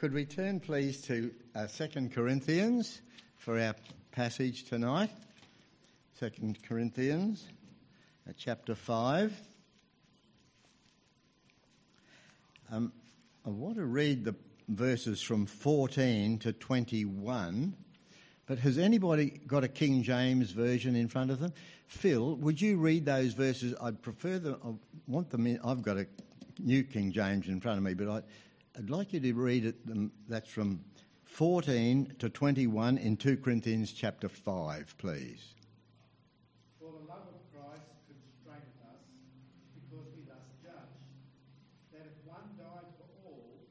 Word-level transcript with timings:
Could 0.00 0.12
we 0.12 0.24
turn, 0.26 0.60
please, 0.60 1.00
to 1.02 1.30
uh, 1.54 1.66
2 1.66 2.10
Corinthians 2.12 3.00
for 3.38 3.58
our 3.60 3.74
passage 4.10 4.64
tonight? 4.64 5.10
2 6.18 6.30
Corinthians, 6.66 7.46
uh, 8.28 8.32
chapter 8.36 8.74
5. 8.74 9.32
Um, 12.72 12.92
I 13.46 13.50
want 13.50 13.76
to 13.76 13.84
read 13.84 14.24
the 14.24 14.34
verses 14.68 15.22
from 15.22 15.46
14 15.46 16.38
to 16.40 16.52
21, 16.52 17.74
but 18.46 18.58
has 18.58 18.78
anybody 18.78 19.40
got 19.46 19.62
a 19.62 19.68
King 19.68 20.02
James 20.02 20.50
version 20.50 20.96
in 20.96 21.08
front 21.08 21.30
of 21.30 21.38
them? 21.38 21.52
Phil, 21.86 22.34
would 22.36 22.60
you 22.60 22.78
read 22.78 23.06
those 23.06 23.32
verses? 23.32 23.74
I'd 23.80 24.02
prefer 24.02 24.38
them, 24.40 24.56
I 24.62 24.70
want 25.06 25.30
them 25.30 25.46
in, 25.46 25.60
I've 25.64 25.82
got 25.82 25.98
a 25.98 26.06
New 26.58 26.82
King 26.82 27.12
James 27.12 27.48
in 27.48 27.60
front 27.60 27.78
of 27.78 27.84
me, 27.84 27.94
but 27.94 28.08
I, 28.08 28.22
I'd 28.76 28.90
like 28.90 29.12
you 29.12 29.20
to 29.20 29.32
read 29.34 29.66
it. 29.66 29.76
Um, 29.88 30.10
that's 30.28 30.50
from 30.50 30.80
14 31.26 32.16
to 32.18 32.28
21 32.28 32.98
in 32.98 33.16
2 33.16 33.36
Corinthians 33.36 33.92
chapter 33.92 34.28
5, 34.28 34.98
please. 34.98 35.54
For 36.80 36.90
the 36.90 37.06
love 37.06 37.22
of 37.30 37.38
Christ 37.54 37.86
constraineth 38.10 38.82
us, 38.90 39.06
because 39.78 40.10
we 40.18 40.26
thus 40.26 40.42
judge, 40.58 40.98
that 41.94 42.02
if 42.02 42.18
one 42.26 42.50
died 42.58 42.90
for 42.98 43.06
all, 43.22 43.62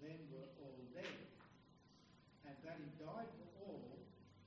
then 0.00 0.16
were 0.32 0.48
all 0.64 0.80
dead. 0.96 1.28
And 2.48 2.56
that 2.64 2.80
he 2.80 2.88
died 2.96 3.28
for 3.36 3.68
all, 3.68 4.00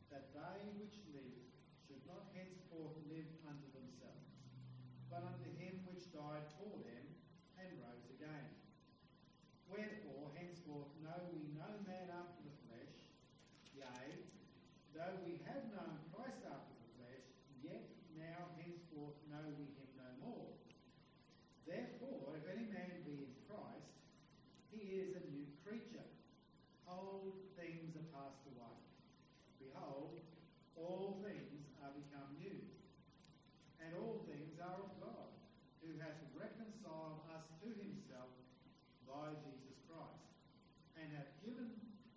that 0.10 0.34
they 0.34 0.66
which 0.82 0.98
live 1.14 1.46
should 1.86 2.02
not 2.10 2.26
henceforth 2.34 2.98
live 3.06 3.30
unto 3.46 3.70
themselves, 3.70 4.34
but 5.14 5.22
unto 5.30 5.46
him 5.62 5.78
which 5.86 6.10
died 6.10 6.50
for 6.58 6.74
them 6.90 7.06
and 7.62 7.70
rose 7.86 8.10
again. 8.18 8.50
Wherefore 9.72 10.36
henceforth 10.36 10.92
know 11.00 11.32
we 11.32 11.48
no 11.56 11.72
man 11.88 12.12
after 12.12 12.44
the 12.44 12.56
flesh, 12.68 12.92
yea, 13.72 14.20
though 14.92 15.16
we 15.24 15.40
have 15.48 15.64
known 15.72 15.96
Christ 16.12 16.44
after 16.44 16.76
the 16.76 16.90
flesh, 17.00 17.24
yet 17.64 17.88
now 18.20 18.52
henceforth 18.60 19.16
know 19.32 19.48
we 19.56 19.72
him 19.80 19.88
no 19.96 20.12
more. 20.28 20.52
Therefore, 21.64 22.36
if 22.36 22.44
any 22.52 22.68
man 22.68 23.00
be 23.08 23.32
in 23.32 23.34
Christ, 23.48 23.96
he 24.76 25.00
is 25.00 25.16
a 25.16 25.24
new 25.32 25.48
creature. 25.64 26.04
Old 26.84 27.40
things 27.56 27.96
are 27.96 28.12
passed 28.12 28.44
away. 28.52 28.76
Behold, 29.56 30.20
all 30.76 31.24
things 31.24 31.64
are 31.80 31.96
become 31.96 32.28
new. 32.44 32.60
And 33.80 33.96
all 34.04 34.20
things 34.28 34.60
are 34.60 34.84
of 34.84 34.92
God, 35.00 35.32
who 35.80 35.96
hath 36.04 36.20
reconciled 36.36 37.24
us 37.32 37.48
to 37.64 37.72
himself 37.72 38.36
by 39.12 39.36
Jesus 39.44 39.76
Christ, 39.92 40.24
and 40.96 41.04
hath 41.12 41.36
given 41.44 41.68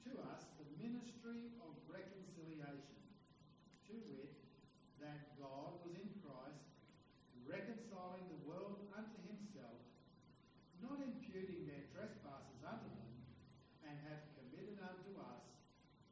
to 0.07 0.13
us 0.31 0.47
the 0.63 0.69
ministry 0.79 1.51
of 1.59 1.75
reconciliation, 1.91 3.03
to 3.91 3.99
wit, 4.15 4.31
that 5.03 5.35
God 5.35 5.75
was 5.83 5.99
in 5.99 6.07
Christ, 6.23 6.63
reconciling 7.43 8.23
the 8.31 8.41
world 8.47 8.79
unto 8.95 9.19
himself, 9.27 9.75
not 10.79 11.03
imputing 11.03 11.67
their 11.67 11.83
trespasses 11.91 12.63
unto 12.63 12.87
them, 12.87 13.15
and 13.91 13.99
hath 14.07 14.23
committed 14.39 14.79
unto 14.79 15.19
us 15.19 15.45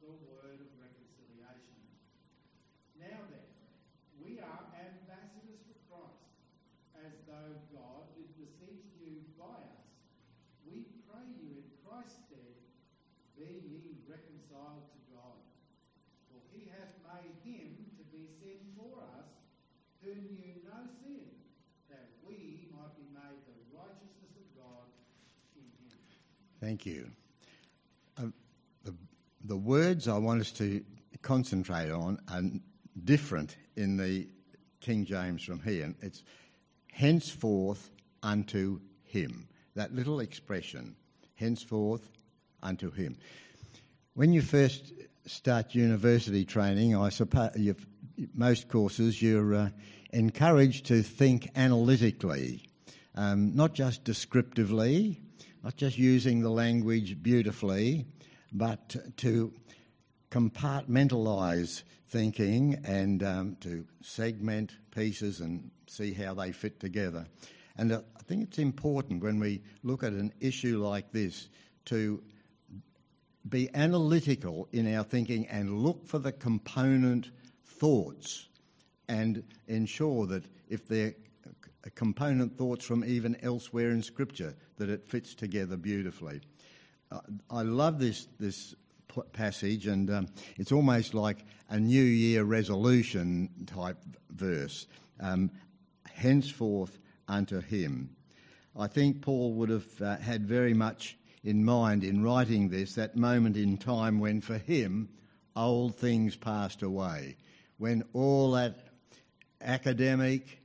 the 0.03 0.11
word 0.27 0.59
of 0.59 0.70
reconciliation. 0.83 1.78
Now 2.98 3.23
then, 3.31 3.55
we 4.19 4.42
are 4.42 4.62
ambassadors 4.75 5.62
for 5.62 5.78
Christ, 5.87 6.27
as 7.06 7.15
though 7.31 7.55
God 7.70 8.03
did 8.19 8.34
beseech 8.34 8.91
you 8.98 9.23
by 9.39 9.62
us. 9.62 9.83
We 10.62 10.87
pray 11.05 11.27
you 11.42 11.59
in 11.61 11.69
Christ's 11.84 12.23
stead, 12.25 12.56
be 13.37 13.61
ye 13.67 13.98
reconciled 14.09 14.89
to 14.89 15.01
God. 15.12 15.42
For 16.31 16.41
he 16.55 16.70
hath 16.73 16.97
made 17.03 17.34
him 17.45 17.77
to 17.98 18.03
be 18.09 18.25
sin 18.41 18.62
for 18.73 19.03
us, 19.20 19.28
who 20.15 20.21
knew 20.37 20.55
no 20.65 20.78
sin, 21.03 21.25
that 21.89 22.09
we 22.27 22.69
might 22.73 22.95
be 22.97 23.05
made 23.15 23.41
the 23.47 23.77
righteousness 23.77 24.34
of 24.37 24.47
God 24.56 24.87
in 25.56 25.62
him. 25.62 25.97
Thank 26.61 26.87
you. 26.87 27.11
Uh, 28.19 28.33
the, 28.84 28.95
the 29.45 29.56
words 29.56 30.09
I 30.09 30.19
want 30.19 30.41
us 30.41 30.51
to 30.53 30.84
concentrate 31.22 31.91
on 31.91 32.19
are 32.31 32.43
different 33.05 33.56
in 33.77 33.97
the 33.97 34.28
King 34.81 35.05
James 35.05 35.43
from 35.43 35.61
here. 35.61 35.95
It's 36.03 36.22
henceforth 36.93 37.91
unto 38.22 38.81
him. 39.05 39.49
That 39.75 39.95
little 39.95 40.21
expression, 40.21 40.97
henceforth 41.37 42.09
unto 42.62 42.91
him. 42.91 43.17
When 44.15 44.33
you 44.33 44.43
first 44.43 44.93
start 45.27 45.75
university 45.75 46.45
training, 46.45 46.97
I 46.97 47.09
suppose 47.09 47.51
most 48.34 48.69
courses 48.69 49.22
you're 49.22 49.55
uh, 49.55 49.71
encouraged 50.12 50.87
to 50.87 51.03
think 51.03 51.50
analytically, 51.56 52.69
um, 53.15 53.55
not 53.55 53.75
just 53.75 54.05
descriptively, 54.05 55.21
not 55.62 55.77
just 55.77 55.99
using 55.99 56.41
the 56.41 56.50
language 56.50 57.23
beautifully, 57.23 58.06
but 58.53 58.97
to 59.17 59.53
compartmentalize 60.31 61.83
thinking 62.09 62.78
and 62.84 63.22
um, 63.22 63.56
to 63.61 63.87
segment 64.03 64.72
pieces 64.91 65.41
and 65.41 65.71
see 65.87 66.12
how 66.12 66.34
they 66.34 66.53
fit 66.53 66.78
together. 66.81 67.27
And 67.77 67.93
uh, 67.93 68.01
I 68.17 68.22
think 68.22 68.43
it's 68.43 68.59
important 68.59 69.22
when 69.22 69.41
we 69.41 69.62
look 69.83 70.03
at 70.03 70.12
an 70.12 70.33
issue 70.41 70.84
like 70.84 71.12
this 71.12 71.49
to 71.87 72.22
be 73.49 73.69
analytical 73.75 74.69
in 74.72 74.95
our 74.95 75.05
thinking 75.05 75.47
and 75.49 75.81
look 75.81 76.06
for 76.06 76.19
the 76.19 76.33
component 76.33 77.31
thoughts 77.65 78.49
and 79.09 79.43
ensure 79.69 80.27
that 80.27 80.45
if 80.69 80.87
they're 80.89 81.15
component 81.95 82.57
thoughts 82.57 82.85
from 82.85 83.05
even 83.05 83.37
elsewhere 83.43 83.91
in 83.91 84.03
Scripture, 84.03 84.55
that 84.77 84.89
it 84.89 85.07
fits 85.07 85.35
together 85.35 85.77
beautifully. 85.77 86.41
Uh, 87.11 87.21
I 87.51 87.63
love 87.63 87.99
this 87.99 88.29
this 88.39 88.75
passage, 89.33 89.87
and 89.87 90.11
um, 90.11 90.29
it's 90.57 90.73
almost 90.73 91.13
like 91.15 91.45
a 91.69 91.79
New 91.79 92.03
Year 92.03 92.45
resolution 92.45 93.51
type 93.67 93.99
verse. 94.31 94.87
Um, 95.21 95.51
Henceforth 96.11 96.99
unto 97.29 97.61
him. 97.61 98.11
I 98.79 98.87
think 98.87 99.21
Paul 99.21 99.53
would 99.55 99.69
have 99.69 100.01
uh, 100.01 100.17
had 100.17 100.47
very 100.47 100.73
much 100.73 101.19
in 101.45 101.65
mind 101.65 102.05
in 102.05 102.23
writing 102.23 102.69
this 102.69 102.95
that 102.95 103.17
moment 103.17 103.57
in 103.57 103.77
time 103.77 104.19
when, 104.21 104.41
for 104.41 104.59
him, 104.59 105.09
old 105.57 105.97
things 105.97 106.37
passed 106.37 106.83
away, 106.83 107.37
when 107.79 108.05
all 108.13 108.53
that 108.53 108.91
academic 109.62 110.61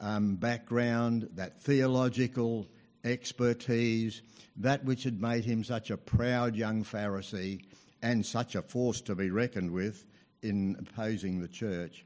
um, 0.00 0.36
background, 0.36 1.28
that 1.34 1.60
theological 1.60 2.66
expertise, 3.04 4.22
that 4.56 4.84
which 4.84 5.04
had 5.04 5.20
made 5.20 5.44
him 5.44 5.64
such 5.64 5.90
a 5.90 5.96
proud 5.96 6.56
young 6.56 6.84
Pharisee 6.84 7.62
and 8.02 8.24
such 8.24 8.54
a 8.54 8.62
force 8.62 9.00
to 9.02 9.14
be 9.14 9.30
reckoned 9.30 9.70
with 9.70 10.06
in 10.42 10.76
opposing 10.78 11.40
the 11.40 11.48
church, 11.48 12.04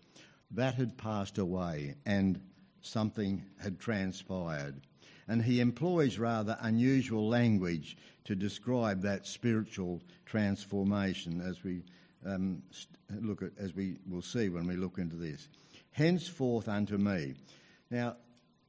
that 0.51 0.75
had 0.75 0.97
passed 0.97 1.39
away 1.39 1.95
and 2.07 2.41
something 2.83 3.45
had 3.63 3.79
transpired. 3.79 4.81
And 5.27 5.43
he 5.43 5.61
employs 5.61 6.19
rather 6.19 6.57
unusual 6.61 7.29
language 7.29 7.97
to 8.25 8.35
describe 8.35 9.03
that 9.03 9.27
spiritual 9.27 10.03
transformation 10.27 11.41
as 11.41 11.63
we 11.65 11.83
um, 12.27 12.63
look 13.21 13.43
at, 13.43 13.53
as 13.59 13.75
we 13.75 13.97
will 14.09 14.23
see 14.23 14.49
when 14.49 14.67
we 14.67 14.77
look 14.77 14.99
into 14.99 15.17
this. 15.17 15.49
Henceforth 15.95 16.69
unto 16.69 16.99
me. 16.99 17.35
Now, 17.89 18.17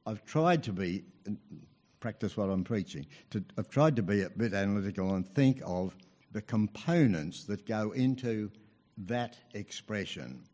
I've 0.06 0.24
tried 0.24 0.62
to 0.64 0.72
be, 0.72 1.02
practice 1.98 2.36
what 2.36 2.48
I'm 2.48 2.62
preaching, 2.62 3.04
to, 3.30 3.44
I've 3.58 3.68
tried 3.68 3.96
to 3.96 4.02
be 4.02 4.22
a 4.22 4.30
bit 4.30 4.54
analytical 4.54 5.12
and 5.12 5.26
think 5.26 5.60
of 5.64 5.96
the 6.30 6.40
components 6.40 7.44
that 7.46 7.66
go 7.66 7.90
into 7.90 8.52
that 8.98 9.36
expression. 9.54 10.44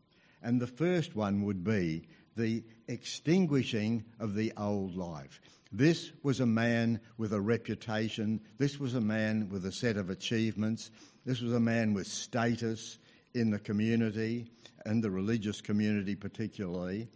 And 0.41 0.59
the 0.59 0.65
first 0.65 1.15
one 1.15 1.43
would 1.43 1.63
be 1.63 2.07
the 2.35 2.63
extinguishing 2.87 4.03
of 4.19 4.33
the 4.33 4.51
old 4.57 4.95
life. 4.95 5.41
This 5.71 6.11
was 6.23 6.39
a 6.39 6.47
man 6.47 6.99
with 7.19 7.33
a 7.33 7.41
reputation. 7.41 8.41
This 8.57 8.79
was 8.79 8.95
a 8.95 9.01
man 9.01 9.47
with 9.49 9.63
a 9.67 9.71
set 9.71 9.97
of 9.97 10.09
achievements. 10.09 10.89
This 11.23 11.39
was 11.39 11.53
a 11.53 11.59
man 11.59 11.93
with 11.93 12.07
status 12.07 12.97
in 13.33 13.49
the 13.49 13.59
community 13.59 14.47
and 14.85 15.03
the 15.03 15.11
religious 15.11 15.61
community, 15.61 16.15
particularly. 16.15 17.07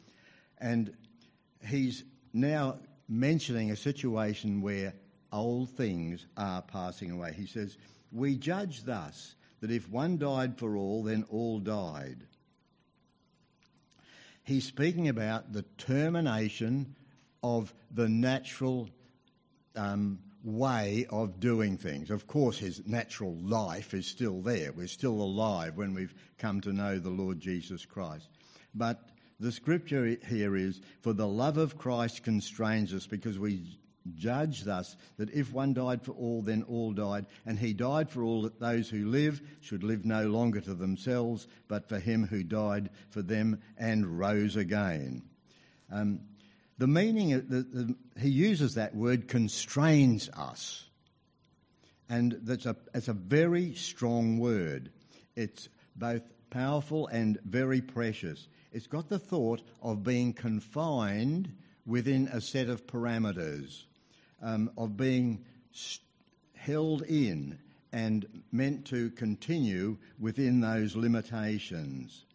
And 0.60 0.94
he's 1.66 2.04
now 2.34 2.80
mentioning 3.08 3.72
a 3.72 3.76
situation 3.76 4.62
where 4.62 4.94
old 5.32 5.70
things 5.72 6.26
are 6.38 6.62
passing 6.62 7.12
away. 7.12 7.34
He 7.34 7.46
says, 7.46 7.78
We 8.12 8.36
judge 8.36 8.84
thus 8.84 9.36
that 9.60 9.72
if 9.72 9.90
one 9.90 10.18
died 10.18 10.58
for 10.58 10.78
all, 10.78 11.04
then 11.04 11.26
all 11.30 11.60
died. 11.60 12.18
He's 14.44 14.66
speaking 14.66 15.10
about 15.10 15.52
the 15.52 15.64
termination 15.78 16.96
of 17.44 17.74
the 17.92 18.08
natural 18.08 18.90
um, 19.76 20.20
way 20.48 21.06
of 21.10 21.42
doing 21.42 21.78
things. 21.78 22.10
Of 22.10 22.26
course, 22.26 22.58
his 22.58 22.82
natural 22.88 23.36
life 23.36 23.94
is 23.94 24.08
still 24.08 24.42
there. 24.42 24.72
We're 24.72 24.88
still 24.88 25.22
alive 25.22 25.76
when 25.76 25.94
we've 25.94 26.16
come 26.38 26.62
to 26.62 26.72
know 26.72 26.98
the 26.98 27.10
Lord 27.10 27.40
Jesus 27.40 27.86
Christ. 27.86 28.30
But 28.74 29.10
the 29.42 29.52
scripture 29.52 30.18
here 30.26 30.56
is, 30.56 30.80
For 31.02 31.12
the 31.12 31.28
love 31.28 31.58
of 31.58 31.78
Christ 31.78 32.24
constrains 32.24 32.94
us 32.94 33.06
because 33.06 33.38
we 33.38 33.78
judge 34.16 34.64
thus 34.64 34.96
that 35.18 35.30
if 35.32 35.52
one 35.52 35.74
died 35.74 36.02
for 36.02 36.14
all, 36.14 36.42
then 36.42 36.64
all 36.64 36.94
died. 36.94 37.26
And 37.46 37.60
he 37.60 37.74
died 37.74 38.10
for 38.10 38.24
all 38.24 38.44
that 38.44 38.58
those 38.58 38.90
who 38.90 39.10
live 39.10 39.42
should 39.60 39.84
live 39.84 40.06
no 40.06 40.28
longer 40.28 40.62
to 40.62 40.74
themselves, 40.74 41.48
but 41.68 41.90
for 41.90 42.00
him 42.00 42.26
who 42.26 42.42
died 42.42 42.90
for 43.10 43.22
them 43.22 43.62
and 43.78 44.18
rose 44.18 44.56
again. 44.56 45.24
Um, 45.92 46.22
the 46.78 46.88
meaning, 46.88 47.30
the, 47.30 47.64
the, 47.64 47.96
he 48.20 48.30
uses 48.30 48.76
that 48.76 48.96
word 48.96 49.28
constrains 49.28 50.30
us. 50.30 50.86
And 52.10 52.38
that's 52.44 52.66
a, 52.66 52.76
it's 52.94 53.08
a 53.08 53.14
very 53.14 53.74
strong 53.74 54.38
word. 54.38 54.92
It's 55.36 55.70
both 55.96 56.24
powerful 56.50 57.08
and 57.08 57.40
very 57.44 57.82
precious. 57.82 58.48
It's 58.72 58.88
got 58.88 59.10
the 59.10 59.20
thought 59.20 59.62
of 59.82 60.04
being 60.04 60.34
confined 60.34 61.52
within 61.86 62.28
a 62.28 62.40
set 62.40 62.70
of 62.70 62.86
parameters, 62.86 63.86
um, 64.42 64.70
of 64.78 64.96
being 64.96 65.44
st- 65.72 66.04
held 66.56 67.02
in 67.04 67.58
and 67.92 68.44
meant 68.52 68.86
to 68.86 69.10
continue 69.12 69.98
within 70.20 70.62
those 70.62 70.96
limitations 70.96 72.27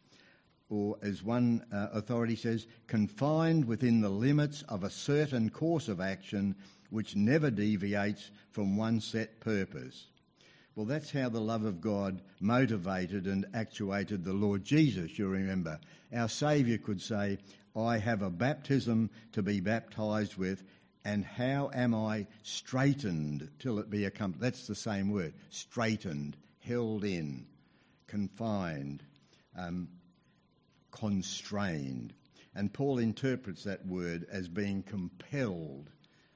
or 0.73 0.97
as 1.03 1.23
one 1.23 1.63
uh, 1.71 1.89
authority 1.93 2.35
says, 2.35 2.67
confined 2.87 3.63
within 3.67 4.01
the 4.01 4.09
limits 4.09 4.65
of 4.71 4.85
a 4.85 4.91
certain 4.91 5.51
course 5.51 5.87
of 5.87 6.01
action 6.01 6.57
which 6.89 7.15
never 7.15 7.51
deviates 7.51 8.31
from 8.53 8.75
one 8.75 8.99
set 8.99 9.39
purpose. 9.39 10.07
Well, 10.75 10.87
that's 10.87 11.11
how 11.11 11.29
the 11.29 11.43
love 11.43 11.65
of 11.65 11.83
God 11.83 12.23
motivated 12.41 13.27
and 13.27 13.45
actuated 13.53 14.25
the 14.25 14.33
Lord 14.33 14.65
Jesus, 14.65 15.19
you 15.19 15.29
remember. 15.29 15.79
Our 16.11 16.31
Saviour 16.31 16.79
could 16.79 17.03
say, 17.03 17.37
I 17.77 17.99
have 17.99 18.23
a 18.23 18.31
baptism 18.31 19.11
to 19.33 19.43
be 19.43 19.61
baptized 19.61 20.39
with, 20.39 20.63
and 21.05 21.23
how 21.23 21.71
am 21.75 21.95
I 21.95 22.27
straitened 22.45 23.51
till 23.59 23.79
it 23.79 23.91
be 23.91 24.07
accomplished? 24.07 24.41
That's 24.41 24.67
the 24.67 24.75
same 24.75 25.11
word 25.11 25.35
straitened, 25.51 26.39
held 26.61 27.05
in, 27.05 27.45
confined. 28.07 29.03
Um, 29.55 29.89
constrained. 30.93 32.15
And 32.55 32.73
Paul 32.73 32.99
interprets 32.99 33.65
that 33.65 33.85
word 33.87 34.27
as 34.31 34.49
being 34.49 34.83
compelled 34.85 35.91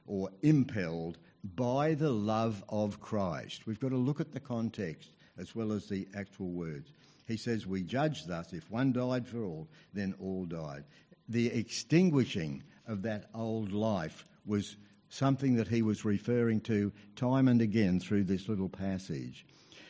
or 0.07 0.31
impelled 0.43 1.19
by 1.55 1.95
the 1.95 2.11
love 2.11 2.65
of 2.69 3.01
Christ. 3.01 3.67
We've 3.67 3.81
got 3.81 3.91
to 3.91 3.97
look 3.97 4.21
at 4.21 4.33
the 4.33 4.41
context 4.41 5.13
as 5.39 5.55
well 5.55 5.73
as 5.73 5.87
the 5.87 6.09
actual 6.17 6.51
words. 6.51 6.93
He 7.27 7.37
says, 7.37 7.67
We 7.67 7.83
judge 7.83 8.25
thus 8.25 8.53
if 8.53 8.71
one 8.71 8.93
died 8.93 9.27
for 9.27 9.45
all, 9.45 9.69
then 9.93 10.15
all 10.21 10.45
died. 10.45 10.85
The 11.29 11.49
extinguishing 11.49 12.63
of 12.87 13.03
that 13.03 13.29
old 13.35 13.73
life 13.73 14.25
was 14.45 14.77
something 15.09 15.57
that 15.57 15.69
he 15.69 15.83
was 15.83 16.05
referring 16.05 16.61
to 16.63 16.93
time 17.15 17.49
and 17.49 17.61
again 17.61 18.01
through 18.01 18.25
this 18.25 18.49
little 18.49 18.69
passage. 18.69 19.45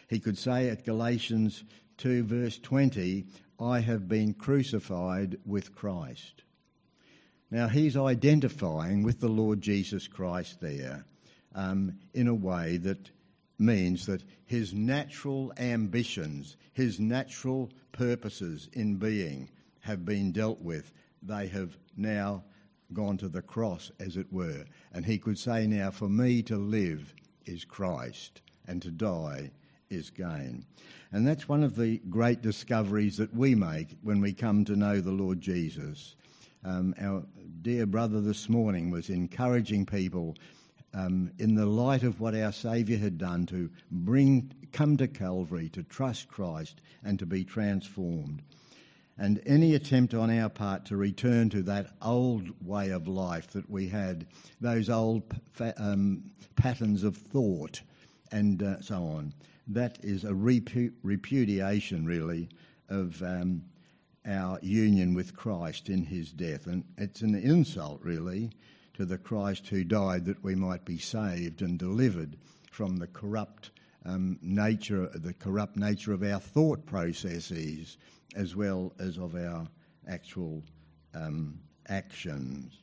He 0.09 0.19
could 0.19 0.39
say 0.39 0.69
at 0.71 0.85
Galatians 0.85 1.65
2, 1.99 2.25
verse 2.25 2.59
20, 2.59 3.27
I 3.59 3.81
have 3.81 4.09
been 4.09 4.35
crucified 4.35 5.39
with 5.45 5.75
Christ. 5.75 6.43
Now, 7.51 7.69
he's 7.69 7.97
identifying 7.97 9.03
with 9.03 9.21
the 9.21 9.29
Lord 9.29 9.61
Jesus 9.61 10.09
Christ 10.09 10.61
there 10.61 11.05
um, 11.55 11.99
in 12.13 12.29
a 12.29 12.35
way 12.35 12.77
that 12.79 13.11
means 13.59 14.07
that 14.07 14.23
his 14.45 14.75
natural 14.75 15.53
ambitions, 15.59 16.57
his 16.75 17.01
natural 17.01 17.71
purposes 17.93 18.69
in 18.73 18.97
being 18.97 19.49
have 19.81 20.05
been 20.05 20.33
dealt 20.33 20.61
with. 20.61 20.93
They 21.23 21.47
have 21.49 21.79
now 21.97 22.45
gone 22.93 23.17
to 23.19 23.29
the 23.29 23.43
cross, 23.43 23.91
as 23.99 24.17
it 24.17 24.31
were. 24.33 24.65
And 24.93 25.05
he 25.05 25.19
could 25.19 25.39
say 25.39 25.67
now, 25.67 25.91
For 25.91 26.09
me 26.09 26.43
to 26.43 26.57
live 26.57 27.15
is 27.47 27.65
Christ, 27.65 28.43
and 28.67 28.83
to 28.83 28.91
die 28.91 29.51
is 29.91 30.11
gain. 30.11 30.65
And 31.13 31.27
that's 31.27 31.49
one 31.49 31.63
of 31.63 31.77
the 31.77 31.99
great 32.11 32.43
discoveries 32.43 33.17
that 33.17 33.35
we 33.35 33.55
make 33.55 33.97
when 34.03 34.21
we 34.21 34.33
come 34.33 34.65
to 34.65 34.77
know 34.77 35.01
the 35.01 35.13
Lord 35.13 35.41
Jesus. 35.41 36.17
Um, 36.65 36.95
our 37.01 37.23
dear 37.63 37.87
brother 37.87 38.21
this 38.21 38.49
morning 38.49 38.91
was 38.91 39.09
encouraging 39.09 39.87
people 39.87 40.37
um, 40.95 41.31
in 41.39 41.55
the 41.55 41.67
light 41.67 42.03
of 42.03 42.21
what 42.21 42.35
our 42.35 42.53
Saviour 42.53 42.99
had 42.99 43.19
done 43.19 43.47
to 43.47 43.71
bring, 43.91 44.53
come 44.73 44.97
to 44.97 45.07
Calvary, 45.07 45.69
to 45.71 45.83
trust 45.83 46.29
Christ, 46.29 46.81
and 47.05 47.19
to 47.19 47.27
be 47.27 47.45
transformed. 47.45 48.43
And 49.19 49.41
any 49.47 49.75
attempt 49.75 50.13
on 50.15 50.31
our 50.31 50.49
part 50.49 50.87
to 50.87 50.97
return 50.97 51.49
to 51.51 51.63
that 51.63 51.89
old 52.03 52.51
way 52.67 52.91
of 52.91 53.09
life 53.09 53.49
that 53.53 53.71
we 53.71 53.89
had, 53.89 54.27
those 54.61 54.91
old 54.91 55.23
um, 55.79 56.31
patterns 56.55 57.03
of 57.03 57.17
thought, 57.17 57.81
and 58.33 58.63
uh, 58.63 58.81
so 58.81 58.97
on, 58.97 59.33
that 59.69 59.99
is 60.03 60.25
a 60.25 60.31
repu- 60.31 60.93
repudiation, 61.03 62.07
really, 62.07 62.49
of 62.89 63.23
um, 63.23 63.63
our 64.27 64.59
union 64.63 65.15
with 65.15 65.37
Christ 65.37 65.89
in 65.89 66.05
his 66.05 66.33
death. 66.33 66.67
And 66.67 66.85
it's 66.97 67.23
an 67.23 67.35
insult, 67.35 68.01
really, 68.03 68.51
to 68.95 69.05
the 69.05 69.19
Christ 69.19 69.69
who 69.69 69.85
died 69.85 70.25
that 70.27 70.43
we 70.43 70.55
might 70.55 70.85
be 70.85 70.99
saved 70.99 71.63
and 71.63 71.79
delivered 71.79 72.37
from 72.71 72.97
the 72.97 73.07
corrupt 73.07 73.71
um, 74.05 74.39
nature, 74.43 75.09
the 75.15 75.35
corrupt 75.35 75.77
nature 75.77 76.13
of 76.13 76.23
our 76.23 76.41
thought 76.41 76.87
processes, 76.87 77.99
as 78.35 78.55
well 78.55 78.93
as 78.99 79.19
of 79.19 79.35
our 79.35 79.67
actual 80.09 80.63
um, 81.15 81.59
actions. 81.89 82.79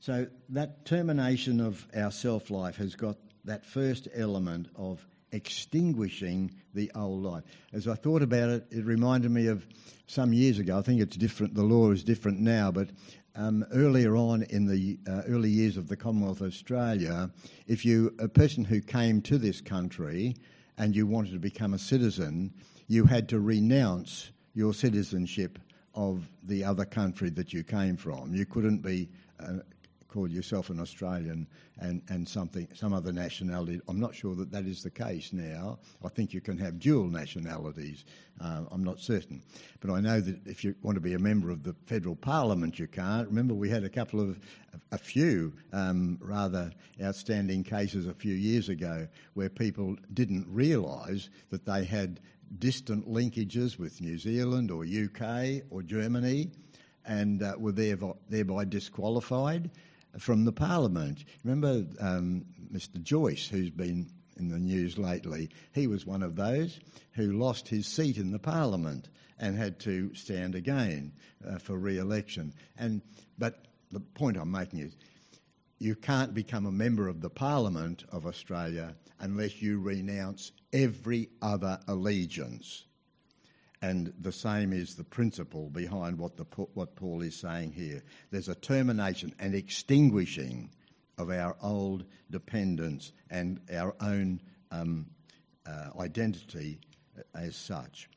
So 0.00 0.26
that 0.50 0.84
termination 0.84 1.60
of 1.60 1.86
our 1.96 2.12
self 2.12 2.50
life 2.50 2.76
has 2.76 2.94
got 2.94 3.16
that 3.48 3.64
first 3.64 4.08
element 4.14 4.68
of 4.76 5.04
extinguishing 5.32 6.50
the 6.74 6.90
old 6.94 7.22
life. 7.22 7.44
As 7.72 7.88
I 7.88 7.94
thought 7.94 8.22
about 8.22 8.50
it, 8.50 8.66
it 8.70 8.84
reminded 8.84 9.30
me 9.30 9.46
of 9.46 9.66
some 10.06 10.32
years 10.32 10.58
ago. 10.58 10.78
I 10.78 10.82
think 10.82 11.00
it's 11.00 11.16
different, 11.16 11.54
the 11.54 11.62
law 11.62 11.90
is 11.90 12.04
different 12.04 12.40
now, 12.40 12.70
but 12.70 12.90
um, 13.34 13.64
earlier 13.72 14.16
on 14.16 14.42
in 14.44 14.66
the 14.66 14.98
uh, 15.08 15.22
early 15.28 15.50
years 15.50 15.76
of 15.76 15.88
the 15.88 15.96
Commonwealth 15.96 16.40
of 16.40 16.48
Australia, 16.48 17.30
if 17.66 17.84
you, 17.84 18.14
a 18.18 18.28
person 18.28 18.64
who 18.64 18.80
came 18.80 19.22
to 19.22 19.38
this 19.38 19.60
country 19.60 20.36
and 20.76 20.94
you 20.94 21.06
wanted 21.06 21.32
to 21.32 21.38
become 21.38 21.74
a 21.74 21.78
citizen, 21.78 22.52
you 22.86 23.04
had 23.04 23.28
to 23.30 23.40
renounce 23.40 24.30
your 24.54 24.74
citizenship 24.74 25.58
of 25.94 26.28
the 26.42 26.64
other 26.64 26.84
country 26.84 27.30
that 27.30 27.52
you 27.52 27.62
came 27.62 27.96
from. 27.96 28.34
You 28.34 28.44
couldn't 28.44 28.82
be 28.82 29.08
uh, 29.40 29.58
call 30.08 30.30
yourself 30.30 30.70
an 30.70 30.80
Australian 30.80 31.46
and, 31.78 32.02
and 32.08 32.26
something, 32.26 32.66
some 32.74 32.92
other 32.92 33.12
nationality. 33.12 33.80
I'm 33.88 34.00
not 34.00 34.14
sure 34.14 34.34
that 34.36 34.50
that 34.50 34.64
is 34.64 34.82
the 34.82 34.90
case 34.90 35.32
now. 35.32 35.78
I 36.04 36.08
think 36.08 36.32
you 36.32 36.40
can 36.40 36.56
have 36.58 36.78
dual 36.78 37.08
nationalities. 37.08 38.04
Uh, 38.40 38.62
I'm 38.70 38.82
not 38.82 39.00
certain. 39.00 39.42
But 39.80 39.90
I 39.90 40.00
know 40.00 40.20
that 40.20 40.46
if 40.46 40.64
you 40.64 40.74
want 40.82 40.96
to 40.96 41.00
be 41.00 41.14
a 41.14 41.18
member 41.18 41.50
of 41.50 41.62
the 41.62 41.74
federal 41.86 42.16
parliament, 42.16 42.78
you 42.78 42.86
can't. 42.86 43.28
Remember, 43.28 43.54
we 43.54 43.68
had 43.68 43.84
a 43.84 43.88
couple 43.88 44.20
of, 44.20 44.40
a 44.92 44.98
few 44.98 45.52
um, 45.72 46.18
rather 46.20 46.72
outstanding 47.02 47.62
cases 47.62 48.06
a 48.06 48.14
few 48.14 48.34
years 48.34 48.70
ago 48.70 49.06
where 49.34 49.50
people 49.50 49.96
didn't 50.14 50.46
realise 50.48 51.28
that 51.50 51.66
they 51.66 51.84
had 51.84 52.20
distant 52.58 53.06
linkages 53.06 53.78
with 53.78 54.00
New 54.00 54.18
Zealand 54.18 54.70
or 54.70 54.84
UK 54.84 55.62
or 55.70 55.82
Germany 55.82 56.50
and 57.04 57.42
uh, 57.42 57.54
were 57.58 57.72
thereby, 57.72 58.12
thereby 58.28 58.64
disqualified 58.64 59.70
from 60.18 60.44
the 60.44 60.52
Parliament. 60.52 61.24
Remember 61.44 61.86
um, 62.00 62.44
Mr. 62.72 63.02
Joyce, 63.02 63.48
who's 63.48 63.70
been 63.70 64.10
in 64.36 64.48
the 64.48 64.58
news 64.58 64.98
lately? 64.98 65.50
He 65.72 65.86
was 65.86 66.06
one 66.06 66.22
of 66.22 66.36
those 66.36 66.80
who 67.12 67.32
lost 67.32 67.68
his 67.68 67.86
seat 67.86 68.16
in 68.16 68.30
the 68.30 68.38
Parliament 68.38 69.08
and 69.38 69.56
had 69.56 69.78
to 69.80 70.14
stand 70.14 70.54
again 70.54 71.12
uh, 71.48 71.58
for 71.58 71.76
re-election. 71.76 72.52
And 72.76 73.02
but 73.38 73.66
the 73.90 74.00
point 74.00 74.36
I'm 74.36 74.50
making 74.50 74.80
is, 74.80 74.96
you 75.78 75.94
can't 75.94 76.34
become 76.34 76.66
a 76.66 76.72
member 76.72 77.06
of 77.06 77.20
the 77.20 77.30
Parliament 77.30 78.04
of 78.10 78.26
Australia 78.26 78.96
unless 79.20 79.62
you 79.62 79.80
renounce 79.80 80.50
every 80.72 81.28
other 81.40 81.78
allegiance 81.86 82.84
and 83.80 84.12
the 84.18 84.32
same 84.32 84.72
is 84.72 84.94
the 84.94 85.04
principle 85.04 85.70
behind 85.70 86.18
what, 86.18 86.36
the, 86.36 86.44
what 86.74 86.96
Paul 86.96 87.22
is 87.22 87.36
saying 87.36 87.72
here. 87.72 88.02
There's 88.30 88.48
a 88.48 88.54
termination 88.54 89.34
and 89.38 89.54
extinguishing 89.54 90.70
of 91.16 91.30
our 91.30 91.56
old 91.62 92.04
dependence 92.30 93.12
and 93.30 93.60
our 93.72 93.94
own 94.00 94.40
um, 94.70 95.06
uh, 95.66 95.90
identity 96.00 96.80
as 97.34 97.56
such. 97.56 98.08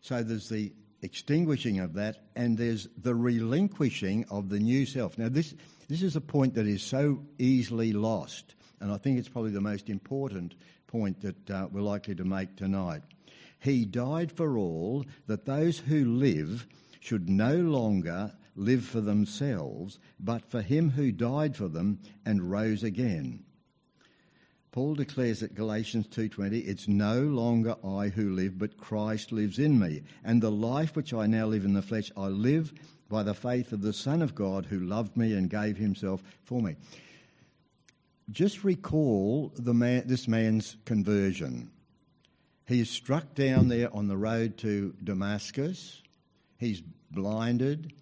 So 0.00 0.22
there's 0.22 0.48
the 0.48 0.72
extinguishing 1.02 1.80
of 1.80 1.94
that, 1.94 2.24
and 2.34 2.56
there's 2.56 2.88
the 3.00 3.14
relinquishing 3.14 4.24
of 4.30 4.48
the 4.48 4.58
new 4.58 4.86
self. 4.86 5.18
Now, 5.18 5.28
this, 5.28 5.54
this 5.88 6.02
is 6.02 6.16
a 6.16 6.20
point 6.20 6.54
that 6.54 6.66
is 6.66 6.82
so 6.82 7.24
easily 7.38 7.92
lost 7.92 8.54
and 8.80 8.92
I 8.92 8.96
think 8.96 9.18
it's 9.18 9.28
probably 9.28 9.50
the 9.50 9.60
most 9.60 9.88
important 9.88 10.54
point 10.86 11.20
that 11.20 11.50
uh, 11.50 11.68
we're 11.70 11.80
likely 11.80 12.14
to 12.14 12.24
make 12.24 12.56
tonight. 12.56 13.02
He 13.60 13.84
died 13.84 14.30
for 14.30 14.56
all, 14.56 15.04
that 15.26 15.44
those 15.44 15.78
who 15.78 16.04
live 16.04 16.66
should 17.00 17.28
no 17.28 17.56
longer 17.56 18.32
live 18.56 18.84
for 18.84 19.00
themselves, 19.00 19.98
but 20.18 20.44
for 20.44 20.62
him 20.62 20.90
who 20.90 21.12
died 21.12 21.56
for 21.56 21.68
them 21.68 22.00
and 22.24 22.50
rose 22.50 22.82
again. 22.82 23.44
Paul 24.70 24.94
declares 24.94 25.42
at 25.42 25.54
Galatians 25.54 26.06
2:20, 26.08 26.60
"It's 26.60 26.86
no 26.86 27.22
longer 27.22 27.76
I 27.84 28.10
who 28.10 28.30
live, 28.30 28.58
but 28.58 28.76
Christ 28.76 29.32
lives 29.32 29.58
in 29.58 29.78
me, 29.78 30.02
and 30.22 30.42
the 30.42 30.52
life 30.52 30.94
which 30.94 31.14
I 31.14 31.26
now 31.26 31.46
live 31.46 31.64
in 31.64 31.72
the 31.72 31.82
flesh 31.82 32.12
I 32.16 32.28
live 32.28 32.72
by 33.08 33.22
the 33.22 33.34
faith 33.34 33.72
of 33.72 33.80
the 33.80 33.92
Son 33.92 34.20
of 34.20 34.34
God 34.34 34.66
who 34.66 34.78
loved 34.78 35.16
me 35.16 35.32
and 35.32 35.48
gave 35.48 35.78
himself 35.78 36.22
for 36.42 36.62
me." 36.62 36.76
Just 38.30 38.62
recall 38.62 39.52
the 39.56 39.72
man, 39.72 40.04
this 40.06 40.28
man's 40.28 40.76
conversion. 40.84 41.70
He's 42.66 42.90
struck 42.90 43.34
down 43.34 43.68
there 43.68 43.94
on 43.94 44.08
the 44.08 44.16
road 44.18 44.58
to 44.58 44.94
Damascus. 45.02 46.02
He's 46.58 46.82
blinded. 47.10 47.94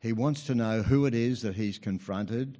He 0.00 0.12
wants 0.12 0.46
to 0.46 0.54
know 0.54 0.82
who 0.82 1.04
it 1.04 1.14
is 1.14 1.42
that 1.42 1.56
he's 1.56 1.78
confronted. 1.78 2.56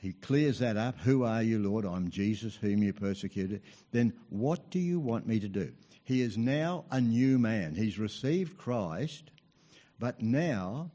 He 0.00 0.12
clears 0.12 0.58
that 0.58 0.76
up. 0.76 0.98
Who 1.00 1.24
are 1.24 1.42
you, 1.42 1.58
Lord? 1.58 1.84
I'm 1.84 2.10
Jesus, 2.10 2.56
whom 2.56 2.82
you 2.82 2.92
persecuted. 2.92 3.62
Then 3.92 4.12
what 4.30 4.70
do 4.70 4.80
you 4.80 4.98
want 4.98 5.26
me 5.26 5.38
to 5.40 5.48
do? 5.48 5.72
He 6.02 6.22
is 6.22 6.38
now 6.38 6.84
a 6.90 7.00
new 7.00 7.38
man. 7.38 7.74
He's 7.74 7.98
received 7.98 8.56
Christ, 8.56 9.30
but 9.98 10.22
now 10.22 10.90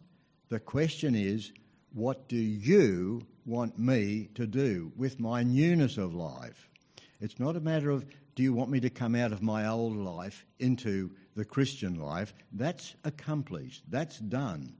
the 0.49 0.59
question 0.59 1.15
is, 1.15 1.51
what 1.93 2.27
do 2.27 2.37
you 2.37 3.21
want 3.45 3.77
me 3.77 4.29
to 4.35 4.47
do 4.47 4.91
with 4.95 5.19
my 5.19 5.43
newness 5.43 5.97
of 5.97 6.13
life? 6.13 6.69
It's 7.21 7.39
not 7.39 7.55
a 7.55 7.61
matter 7.61 7.91
of 7.91 8.05
do 8.35 8.41
you 8.41 8.53
want 8.53 8.71
me 8.71 8.79
to 8.79 8.89
come 8.89 9.13
out 9.13 9.31
of 9.31 9.43
my 9.43 9.67
old 9.67 9.95
life 9.95 10.43
into 10.59 11.11
the 11.35 11.45
Christian 11.45 11.99
life? 11.99 12.33
That's 12.51 12.95
accomplished. 13.03 13.83
That's 13.87 14.17
done. 14.17 14.73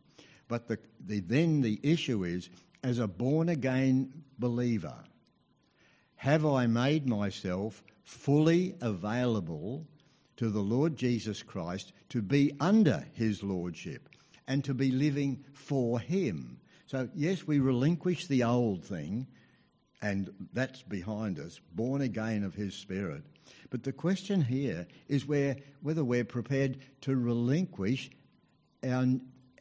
But 0.48 0.68
the, 0.68 0.80
the, 1.06 1.20
then 1.20 1.62
the 1.62 1.80
issue 1.84 2.24
is, 2.24 2.50
as 2.84 2.98
a 2.98 3.08
born 3.08 3.50
again 3.50 4.24
believer, 4.40 4.96
have 6.16 6.46
I 6.46 6.66
made 6.66 7.08
myself 7.08 7.84
fully 8.04 8.76
available 8.82 9.86
to 10.38 10.50
the 10.50 10.62
Lord 10.62 10.96
Jesus 10.96 11.44
Christ 11.44 11.94
to 12.10 12.22
be 12.22 12.54
under 12.60 13.06
his 13.14 13.44
lordship 13.44 14.10
and 14.48 14.64
to 14.64 14.74
be 14.74 14.90
living 14.90 15.46
for 15.54 16.00
him? 16.00 16.60
So, 16.94 17.10
yes, 17.16 17.48
we 17.48 17.58
relinquish 17.58 18.28
the 18.28 18.44
old 18.44 18.86
thing, 18.86 19.26
and 20.04 20.30
that's 20.54 20.84
behind 20.84 21.40
us, 21.40 21.60
born 21.72 22.02
again 22.02 22.44
of 22.44 22.54
his 22.54 22.76
spirit. 22.76 23.24
But 23.72 23.82
the 23.82 23.92
question 23.92 24.42
here 24.42 24.86
is 25.08 25.26
where, 25.26 25.56
whether 25.82 26.04
we're 26.04 26.24
prepared 26.24 26.78
to 27.02 27.16
relinquish 27.16 28.12
our, 28.88 29.08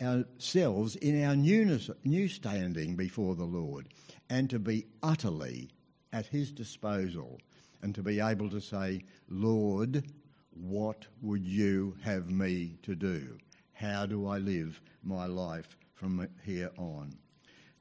ourselves 0.02 0.96
in 0.96 1.24
our 1.24 1.34
newness, 1.34 1.88
new 2.04 2.28
standing 2.28 2.96
before 2.96 3.34
the 3.34 3.46
Lord 3.46 3.88
and 4.28 4.50
to 4.50 4.58
be 4.58 4.84
utterly 5.02 5.70
at 6.12 6.26
His 6.26 6.52
disposal 6.52 7.40
and 7.80 7.94
to 7.94 8.02
be 8.02 8.20
able 8.20 8.50
to 8.50 8.60
say, 8.60 9.04
Lord, 9.30 10.04
what 10.50 11.06
would 11.22 11.46
you 11.46 11.96
have 12.02 12.30
me 12.30 12.76
to 12.82 12.94
do? 12.94 13.38
How 13.72 14.04
do 14.04 14.26
I 14.26 14.36
live 14.36 14.82
my 15.02 15.24
life 15.24 15.78
from 15.94 16.28
here 16.44 16.70
on? 16.76 17.21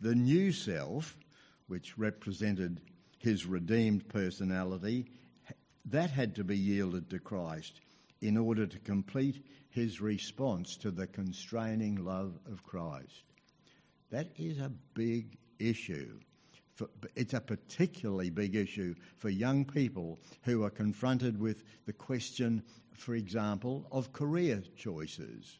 The 0.01 0.15
new 0.15 0.51
self, 0.51 1.15
which 1.67 1.97
represented 1.97 2.81
his 3.19 3.45
redeemed 3.45 4.09
personality, 4.09 5.05
that 5.85 6.09
had 6.09 6.35
to 6.35 6.43
be 6.43 6.57
yielded 6.57 7.09
to 7.11 7.19
Christ 7.19 7.81
in 8.19 8.35
order 8.35 8.65
to 8.65 8.79
complete 8.79 9.45
his 9.69 10.01
response 10.01 10.75
to 10.77 10.91
the 10.91 11.07
constraining 11.07 12.03
love 12.03 12.37
of 12.51 12.63
Christ. 12.63 13.23
That 14.09 14.27
is 14.37 14.59
a 14.59 14.71
big 14.93 15.37
issue. 15.59 16.19
It's 17.15 17.33
a 17.33 17.39
particularly 17.39 18.31
big 18.31 18.55
issue 18.55 18.95
for 19.17 19.29
young 19.29 19.65
people 19.65 20.19
who 20.41 20.63
are 20.63 20.69
confronted 20.69 21.39
with 21.39 21.63
the 21.85 21.93
question, 21.93 22.63
for 22.93 23.13
example, 23.13 23.85
of 23.91 24.13
career 24.13 24.63
choices. 24.75 25.59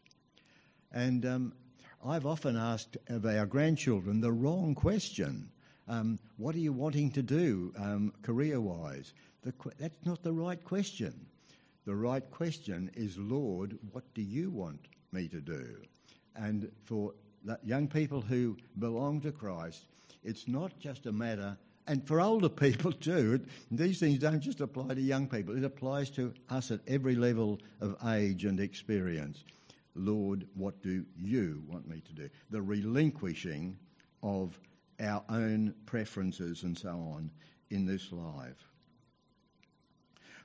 And 0.92 1.26
um, 1.26 1.54
I've 2.04 2.26
often 2.26 2.58
asked 2.58 2.98
our 3.10 3.46
grandchildren 3.46 4.22
the 4.22 4.32
wrong 4.32 4.74
question 4.74 5.50
um, 5.88 6.20
What 6.38 6.56
are 6.56 6.60
you 6.60 6.74
wanting 6.74 7.12
to 7.12 7.22
do 7.22 7.74
um, 7.78 8.14
career 8.24 8.60
wise? 8.60 9.14
The, 9.44 9.54
that's 9.80 10.06
not 10.06 10.24
the 10.24 10.32
right 10.32 10.64
question. 10.64 11.14
The 11.86 11.96
right 11.96 12.30
question 12.32 12.92
is, 12.96 13.18
Lord, 13.18 13.78
what 13.92 14.04
do 14.14 14.22
you 14.22 14.50
want 14.50 14.88
me 15.12 15.28
to 15.28 15.42
do? 15.42 15.78
And 16.36 16.72
for 16.86 17.14
young 17.64 17.88
people 17.88 18.22
who 18.22 18.58
belong 18.80 19.22
to 19.22 19.32
Christ, 19.32 19.86
it's 20.24 20.48
not 20.48 20.78
just 20.80 21.06
a 21.06 21.12
matter, 21.12 21.58
and 21.88 22.06
for 22.08 22.22
older 22.22 22.50
people 22.66 22.92
too, 22.92 23.42
these 23.70 24.00
things 24.00 24.20
don't 24.20 24.40
just 24.40 24.62
apply 24.62 24.94
to 24.94 25.02
young 25.02 25.28
people, 25.28 25.58
it 25.58 25.64
applies 25.64 26.10
to 26.12 26.34
us 26.50 26.72
at 26.72 26.80
every 26.88 27.16
level 27.16 27.60
of 27.80 27.96
age 28.08 28.46
and 28.46 28.60
experience. 28.60 29.44
Lord, 29.96 30.48
what 30.56 30.82
do 30.82 31.06
you 31.18 31.64
want 31.68 31.88
me 31.88 32.02
to 32.02 32.14
do? 32.14 32.30
The 32.50 32.62
relinquishing 32.62 33.78
of 34.24 34.58
our 35.00 35.24
own 35.30 35.74
preferences 35.86 36.64
and 36.64 36.78
so 36.78 36.90
on 36.90 37.32
in 37.70 37.86
this 37.86 38.12
life. 38.12 38.68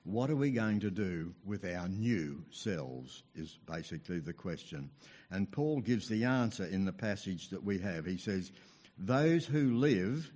What 0.04 0.30
are 0.30 0.36
we 0.36 0.52
going 0.52 0.80
to 0.80 0.90
do 0.90 1.34
with 1.44 1.64
our 1.64 1.88
new 1.88 2.44
selves? 2.52 3.24
Is 3.34 3.58
basically 3.66 4.20
the 4.20 4.32
question. 4.32 4.90
And 5.30 5.50
Paul 5.50 5.80
gives 5.80 6.08
the 6.08 6.24
answer 6.24 6.64
in 6.64 6.84
the 6.84 6.92
passage 6.92 7.48
that 7.48 7.64
we 7.64 7.78
have. 7.80 8.06
He 8.06 8.16
says, 8.16 8.52
Those 8.96 9.44
who 9.44 9.74
live, 9.74 10.30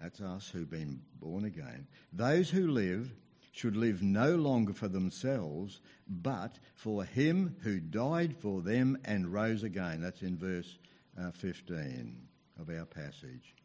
that's 0.00 0.22
us 0.22 0.48
who've 0.48 0.70
been 0.70 1.02
born 1.20 1.44
again, 1.44 1.86
those 2.10 2.48
who 2.48 2.68
live 2.68 3.12
should 3.58 3.76
live 3.76 4.02
no 4.02 4.36
longer 4.36 4.72
for 4.72 4.86
themselves, 4.86 5.80
but 6.08 6.60
for 6.76 7.02
him 7.04 7.56
who 7.62 7.80
died 7.80 8.36
for 8.36 8.62
them 8.62 8.96
and 9.04 9.32
rose 9.32 9.64
again. 9.64 10.00
That's 10.00 10.22
in 10.22 10.38
verse 10.38 10.78
uh, 11.20 11.32
15 11.32 12.16
of 12.60 12.70
our 12.70 12.84
passage. 12.84 13.56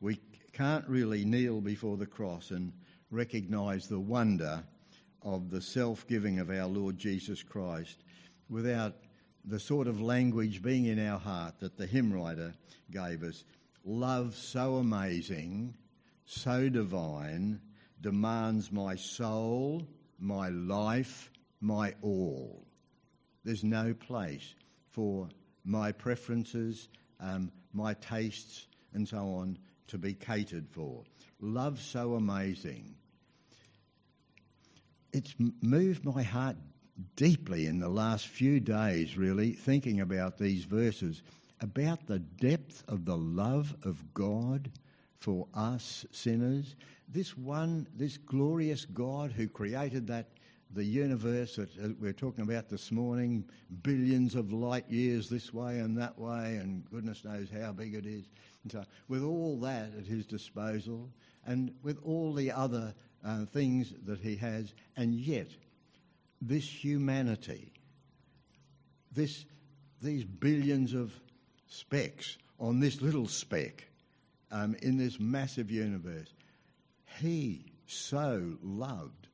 We 0.00 0.18
can't 0.54 0.88
really 0.88 1.26
kneel 1.26 1.60
before 1.60 1.98
the 1.98 2.06
cross 2.06 2.52
and 2.52 2.72
recognise 3.10 3.86
the 3.86 4.00
wonder 4.00 4.64
of 5.20 5.50
the 5.50 5.60
self 5.60 6.06
giving 6.06 6.38
of 6.38 6.48
our 6.48 6.66
Lord 6.66 6.96
Jesus 6.96 7.42
Christ 7.42 7.98
without 8.48 8.94
the 9.44 9.60
sort 9.60 9.88
of 9.88 10.00
language 10.00 10.62
being 10.62 10.86
in 10.86 11.06
our 11.06 11.18
heart 11.18 11.60
that 11.60 11.76
the 11.76 11.86
hymn 11.86 12.14
writer 12.14 12.54
gave 12.90 13.22
us. 13.22 13.44
Love 13.84 14.34
so 14.34 14.76
amazing, 14.76 15.74
so 16.24 16.70
divine, 16.70 17.60
demands 18.00 18.70
my 18.72 18.96
soul, 18.96 19.86
my 20.18 20.48
life, 20.48 21.30
my 21.60 21.94
all. 22.02 22.64
There's 23.44 23.64
no 23.64 23.94
place 23.94 24.54
for 24.90 25.28
my 25.64 25.92
preferences, 25.92 26.88
um, 27.20 27.50
my 27.72 27.94
tastes, 27.94 28.66
and 28.94 29.06
so 29.06 29.18
on 29.18 29.58
to 29.88 29.98
be 29.98 30.14
catered 30.14 30.68
for. 30.68 31.02
Love 31.40 31.80
so 31.80 32.14
amazing 32.14 32.94
it's 35.12 35.34
moved 35.62 36.04
my 36.04 36.22
heart 36.22 36.56
deeply 37.16 37.66
in 37.66 37.78
the 37.78 37.88
last 37.88 38.26
few 38.26 38.60
days, 38.60 39.16
really, 39.16 39.52
thinking 39.52 40.00
about 40.00 40.38
these 40.38 40.64
verses, 40.64 41.22
about 41.60 42.06
the 42.06 42.18
depth 42.18 42.84
of 42.88 43.04
the 43.04 43.16
love 43.16 43.74
of 43.84 44.14
God 44.14 44.70
for 45.18 45.46
us 45.54 46.04
sinners. 46.12 46.76
This 47.08 47.36
one, 47.36 47.86
this 47.94 48.16
glorious 48.16 48.84
God 48.84 49.32
who 49.32 49.48
created 49.48 50.06
that 50.08 50.28
the 50.74 50.84
universe 50.84 51.56
that 51.56 51.96
we're 51.98 52.12
talking 52.12 52.44
about 52.44 52.68
this 52.68 52.92
morning, 52.92 53.44
billions 53.82 54.34
of 54.34 54.52
light 54.52 54.88
years 54.90 55.28
this 55.28 55.52
way 55.54 55.78
and 55.78 55.96
that 55.96 56.18
way, 56.18 56.56
and 56.56 56.84
goodness 56.90 57.24
knows 57.24 57.48
how 57.50 57.72
big 57.72 57.94
it 57.94 58.04
is. 58.04 58.24
So, 58.70 58.84
with 59.08 59.22
all 59.22 59.58
that 59.60 59.92
at 59.96 60.04
his 60.04 60.26
disposal, 60.26 61.08
and 61.46 61.72
with 61.82 61.98
all 62.04 62.34
the 62.34 62.52
other 62.52 62.94
uh, 63.24 63.46
things 63.46 63.94
that 64.04 64.20
he 64.20 64.36
has, 64.36 64.74
and 64.96 65.14
yet 65.14 65.48
this 66.42 66.68
humanity, 66.68 67.72
this, 69.12 69.46
these 70.02 70.24
billions 70.24 70.92
of 70.92 71.12
specks 71.66 72.36
on 72.60 72.80
this 72.80 73.00
little 73.00 73.26
speck 73.26 73.88
um, 74.50 74.76
in 74.82 74.98
this 74.98 75.18
massive 75.18 75.70
universe, 75.70 76.32
he 77.18 77.66
so 77.86 78.56
loved 78.62 79.28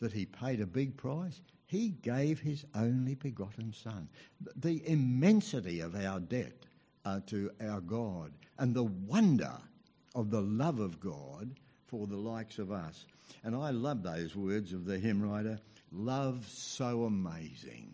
that 0.00 0.12
he 0.12 0.26
paid 0.26 0.60
a 0.60 0.66
big 0.66 0.96
price. 0.96 1.40
He 1.66 1.90
gave 2.02 2.40
his 2.40 2.64
only 2.74 3.14
begotten 3.14 3.72
Son. 3.72 4.08
The 4.56 4.82
immensity 4.86 5.80
of 5.80 5.94
our 5.94 6.20
debt 6.20 6.66
uh, 7.04 7.20
to 7.26 7.50
our 7.60 7.80
God 7.80 8.32
and 8.58 8.74
the 8.74 8.84
wonder 8.84 9.56
of 10.14 10.30
the 10.30 10.40
love 10.40 10.80
of 10.80 11.00
God 11.00 11.54
for 11.86 12.06
the 12.06 12.16
likes 12.16 12.58
of 12.58 12.72
us. 12.72 13.06
And 13.44 13.54
I 13.54 13.70
love 13.70 14.02
those 14.02 14.36
words 14.36 14.72
of 14.72 14.84
the 14.84 14.98
hymn 14.98 15.22
writer 15.22 15.58
love 15.92 16.46
so 16.48 17.04
amazing, 17.04 17.92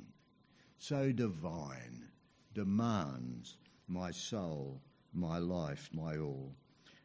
so 0.78 1.10
divine, 1.10 2.04
demands 2.54 3.56
my 3.88 4.10
soul, 4.10 4.80
my 5.12 5.38
life, 5.38 5.90
my 5.92 6.16
all. 6.16 6.52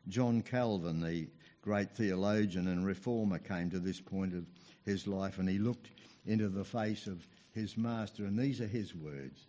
John 0.07 0.41
Calvin, 0.41 0.99
the 0.99 1.27
great 1.63 1.89
theologian 1.91 2.67
and 2.67 2.86
reformer, 2.86 3.39
came 3.39 3.70
to 3.72 3.79
this 3.79 4.00
point 4.00 4.34
of 4.36 4.46
his 4.86 5.08
life 5.08 5.39
and 5.39 5.50
he 5.50 5.58
looked 5.58 5.89
into 6.25 6.50
the 6.50 6.63
face 6.63 7.08
of 7.08 7.25
his 7.53 7.77
master, 7.77 8.25
and 8.25 8.38
these 8.38 8.62
are 8.62 8.67
his 8.67 8.93
words 8.93 9.48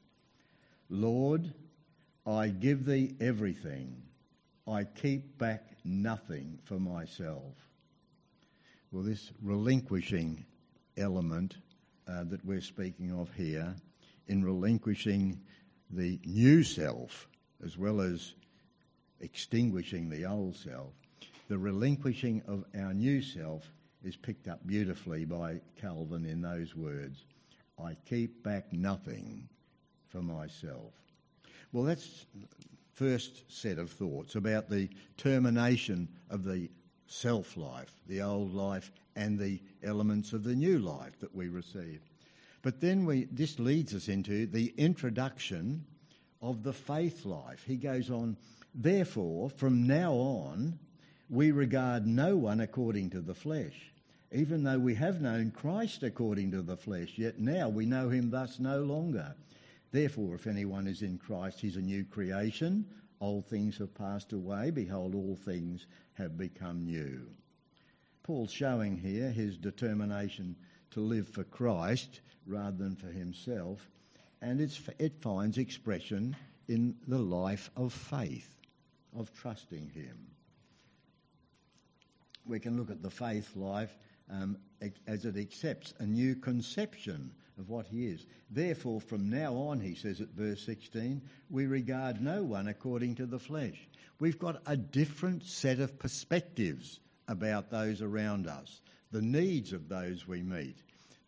Lord, 0.89 1.53
I 2.27 2.49
give 2.49 2.87
thee 2.87 3.15
everything, 3.21 4.03
I 4.67 4.85
keep 4.85 5.39
back 5.39 5.65
nothing 5.85 6.59
for 6.65 6.79
myself. 6.79 7.55
Well, 8.93 9.03
this 9.03 9.33
relinquishing 9.43 10.45
element 10.97 11.57
uh, 12.07 12.25
that 12.25 12.45
we're 12.45 12.61
speaking 12.61 13.13
of 13.13 13.33
here, 13.35 13.75
in 14.29 14.45
relinquishing 14.45 15.41
the 15.91 16.19
new 16.25 16.63
self 16.63 17.29
as 17.65 17.77
well 17.77 18.01
as 18.01 18.35
extinguishing 19.21 20.09
the 20.09 20.27
old 20.27 20.55
self, 20.55 20.93
the 21.49 21.59
relinquishing 21.59 22.43
of 22.47 22.65
our 22.79 22.95
new 22.95 23.21
self 23.21 23.71
is 24.03 24.17
picked 24.17 24.49
up 24.49 24.67
beautifully 24.67 25.25
by 25.25 25.61
Calvin 25.81 26.25
in 26.25 26.41
those 26.41 26.75
words 26.77 27.25
I 27.83 27.97
keep 28.09 28.43
back 28.45 28.73
nothing 28.73 29.49
for 30.09 30.23
myself. 30.23 30.93
Well, 31.73 31.85
that's 31.85 32.27
first 32.95 33.51
set 33.53 33.79
of 33.79 33.91
thoughts 33.91 34.37
about 34.37 34.71
the 34.71 34.89
termination 35.17 36.09
of 36.31 36.45
the 36.45 36.71
self 37.07 37.57
life, 37.57 37.93
the 38.07 38.23
old 38.23 38.55
life, 38.55 38.93
and 39.17 39.39
the 39.39 39.61
elements 39.83 40.33
of 40.33 40.45
the 40.45 40.55
new 40.55 40.79
life 40.79 41.19
that 41.21 41.35
we 41.35 41.49
receive. 41.49 42.01
But 42.63 42.81
then 42.81 43.05
we, 43.05 43.25
this 43.25 43.59
leads 43.59 43.95
us 43.95 44.09
into 44.09 44.47
the 44.47 44.73
introduction 44.77 45.85
of 46.41 46.63
the 46.63 46.73
faith 46.73 47.25
life. 47.25 47.65
He 47.67 47.77
goes 47.77 48.11
on, 48.11 48.37
therefore, 48.75 49.51
from 49.51 49.87
now 49.87 50.13
on, 50.13 50.79
we 51.35 51.51
regard 51.51 52.07
no 52.07 52.37
one 52.37 52.61
according 52.61 53.11
to 53.11 53.21
the 53.21 53.35
flesh. 53.35 53.93
Even 54.31 54.63
though 54.63 54.79
we 54.79 54.95
have 54.95 55.21
known 55.21 55.51
Christ 55.51 56.03
according 56.03 56.53
to 56.53 56.63
the 56.63 56.77
flesh, 56.77 57.15
yet 57.17 57.39
now 57.39 57.69
we 57.69 57.87
know 57.87 58.09
him 58.09 58.31
thus 58.31 58.61
no 58.61 58.83
longer. 58.83 59.35
Therefore, 59.91 60.35
if 60.37 60.47
anyone 60.47 60.87
is 60.87 61.03
in 61.03 61.19
Christ, 61.19 61.61
he's 61.61 61.77
a 61.77 61.81
new 61.81 62.05
creation. 62.05 62.87
Old 63.21 63.47
things 63.47 63.79
have 63.79 63.95
passed 63.95 64.33
away. 64.33 64.71
Behold, 64.71 65.15
all 65.15 65.37
things 65.37 65.87
have 66.15 66.37
become 66.37 66.85
new. 66.85 67.27
Paul's 68.23 68.53
showing 68.53 68.97
here 68.97 69.31
his 69.31 69.57
determination 69.57 70.57
to 70.93 71.01
live 71.01 71.29
for 71.29 71.45
Christ 71.45 72.21
rather 72.47 72.77
than 72.77 72.97
for 72.97 73.09
himself, 73.09 73.89
and 74.41 74.61
it 74.61 75.13
finds 75.21 75.59
expression 75.59 76.37
in 76.69 76.97
the 77.07 77.19
life 77.19 77.71
of 77.77 77.93
faith, 77.93 78.57
of 79.17 79.33
trusting 79.33 79.91
him. 79.91 80.17
We 82.47 82.61
can 82.61 82.77
look 82.77 82.91
at 82.91 83.03
the 83.03 83.11
faith 83.11 83.55
life 83.57 83.97
um, 84.31 84.59
as 85.07 85.25
it 85.25 85.37
accepts 85.37 85.95
a 85.99 86.07
new 86.07 86.35
conception 86.35 87.33
of 87.59 87.69
what 87.69 87.87
he 87.87 88.07
is. 88.07 88.27
Therefore, 88.51 89.01
from 89.01 89.31
now 89.31 89.55
on, 89.55 89.81
he 89.81 89.95
says 89.95 90.21
at 90.21 90.29
verse 90.31 90.65
16, 90.65 91.23
we 91.51 91.67
regard 91.67 92.21
no 92.21 92.43
one 92.43 92.69
according 92.69 93.15
to 93.17 93.27
the 93.27 93.39
flesh. 93.39 93.89
We've 94.19 94.39
got 94.39 94.63
a 94.67 94.77
different 94.77 95.45
set 95.45 95.81
of 95.81 95.99
perspectives 95.99 97.01
about 97.29 97.71
those 97.71 98.03
around 98.03 98.47
us, 98.47 98.81
the 99.11 99.23
needs 99.23 99.73
of 99.73 99.89
those 99.89 100.27
we 100.27 100.43
meet, 100.43 100.77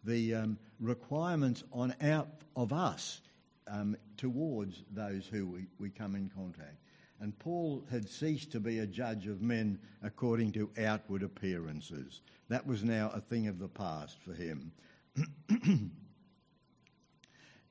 the 0.05 0.35
um, 0.35 0.59
requirements 0.81 1.65
on 1.73 1.95
out 2.01 2.29
of 2.55 2.73
us 2.73 3.21
um, 3.69 3.97
towards 4.17 4.83
those 4.93 5.27
who 5.27 5.47
we, 5.47 5.67
we 5.79 5.91
come 5.91 6.15
in 6.15 6.29
contact. 6.29 6.77
And 7.21 7.39
Paul 7.39 7.85
had 7.91 8.09
ceased 8.09 8.53
to 8.53 8.61
be 8.61 8.79
a 8.79 8.87
judge 8.87 9.27
of 9.27 9.41
men 9.41 9.79
according 10.03 10.53
to 10.53 10.71
outward 10.79 11.23
appearances. 11.23 12.21
That 12.49 12.67
was 12.67 12.85
now 12.85 13.11
a 13.15 13.21
thing 13.21 13.49
of 13.49 13.59
the 13.59 13.69
past 13.69 14.19
for 14.21 14.35
him. 14.35 14.73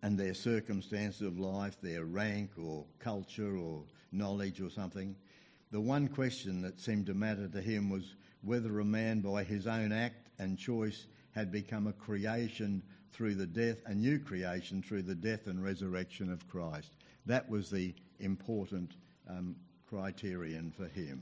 and 0.02 0.20
their 0.20 0.34
circumstances 0.34 1.22
of 1.22 1.40
life, 1.40 1.78
their 1.82 2.06
rank 2.06 2.52
or 2.62 2.86
culture 3.00 3.58
or 3.58 3.84
knowledge 4.12 4.62
or 4.62 4.70
something. 4.70 5.16
The 5.72 5.82
one 5.82 6.08
question 6.08 6.62
that 6.62 6.80
seemed 6.80 7.06
to 7.08 7.14
matter 7.14 7.48
to 7.48 7.62
him 7.62 7.90
was 7.90 8.16
whether 8.42 8.80
a 8.80 8.86
man 8.86 9.22
by 9.22 9.44
his 9.44 9.68
own 9.68 9.92
act 9.92 10.30
and 10.40 10.58
choice 10.58 11.08
had 11.32 11.52
become 11.52 11.88
a 11.88 11.94
creation 11.94 12.82
through 13.12 13.36
the 13.36 13.48
death, 13.48 13.82
a 13.86 13.94
new 13.94 14.20
creation 14.20 14.82
through 14.82 15.02
the 15.04 15.16
death 15.16 15.48
and 15.48 15.64
resurrection 15.64 16.32
of 16.32 16.48
Christ. 16.48 16.92
That 17.26 17.50
was 17.50 17.70
the 17.70 17.94
important 18.20 18.96
um, 19.30 19.56
criterion 19.88 20.72
for 20.76 20.88
him. 20.88 21.22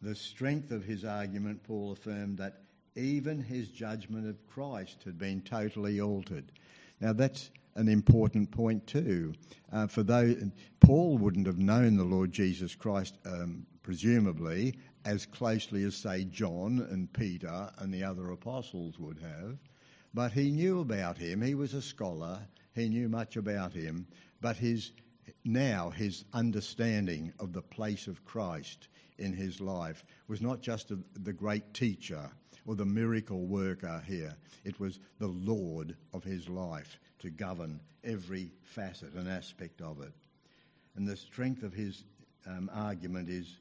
The 0.00 0.14
strength 0.14 0.70
of 0.70 0.84
his 0.84 1.04
argument, 1.04 1.64
Paul 1.64 1.92
affirmed 1.92 2.38
that 2.38 2.62
even 2.94 3.40
his 3.40 3.68
judgment 3.68 4.28
of 4.28 4.46
Christ 4.48 5.02
had 5.04 5.18
been 5.18 5.40
totally 5.40 6.00
altered. 6.00 6.52
Now, 7.00 7.12
that's 7.12 7.50
an 7.74 7.88
important 7.88 8.50
point 8.50 8.86
too. 8.86 9.34
Uh, 9.72 9.86
for 9.86 10.02
though 10.02 10.34
Paul 10.80 11.18
wouldn't 11.18 11.46
have 11.46 11.58
known 11.58 11.96
the 11.96 12.04
Lord 12.04 12.32
Jesus 12.32 12.74
Christ, 12.74 13.16
um, 13.24 13.66
presumably, 13.82 14.74
as 15.04 15.26
closely 15.26 15.84
as, 15.84 15.96
say, 15.96 16.24
John 16.24 16.86
and 16.90 17.12
Peter 17.12 17.70
and 17.78 17.94
the 17.94 18.04
other 18.04 18.30
apostles 18.30 18.98
would 18.98 19.18
have. 19.18 19.58
But 20.12 20.32
he 20.32 20.50
knew 20.50 20.80
about 20.80 21.16
him. 21.16 21.40
He 21.40 21.54
was 21.54 21.74
a 21.74 21.82
scholar. 21.82 22.40
He 22.74 22.88
knew 22.88 23.08
much 23.08 23.36
about 23.36 23.72
him. 23.72 24.06
But 24.40 24.56
his 24.56 24.92
now 25.44 25.90
his 25.90 26.24
understanding 26.32 27.32
of 27.38 27.52
the 27.52 27.62
place 27.62 28.06
of 28.06 28.24
Christ 28.24 28.88
in 29.18 29.32
his 29.32 29.60
life 29.60 30.04
was 30.28 30.40
not 30.40 30.60
just 30.60 30.92
the 31.24 31.32
great 31.32 31.74
teacher 31.74 32.30
or 32.66 32.74
the 32.74 32.84
miracle 32.84 33.46
worker 33.46 34.02
here. 34.06 34.36
It 34.64 34.78
was 34.78 34.98
the 35.18 35.28
Lord 35.28 35.96
of 36.12 36.22
his 36.24 36.48
life 36.48 36.98
to 37.20 37.30
govern 37.30 37.80
every 38.04 38.50
facet 38.62 39.14
and 39.14 39.28
aspect 39.28 39.80
of 39.80 40.00
it. 40.00 40.12
And 40.94 41.06
the 41.06 41.16
strength 41.16 41.62
of 41.62 41.72
his 41.72 42.04
um, 42.46 42.70
argument 42.72 43.28
is 43.28 43.58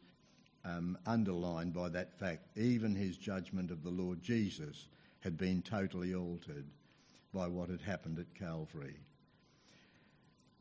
um, 0.65 0.97
underlined 1.05 1.73
by 1.73 1.89
that 1.89 2.17
fact. 2.19 2.57
Even 2.57 2.95
his 2.95 3.17
judgment 3.17 3.71
of 3.71 3.83
the 3.83 3.89
Lord 3.89 4.21
Jesus 4.21 4.87
had 5.21 5.37
been 5.37 5.61
totally 5.61 6.13
altered 6.13 6.65
by 7.33 7.47
what 7.47 7.69
had 7.69 7.81
happened 7.81 8.19
at 8.19 8.33
Calvary. 8.35 8.95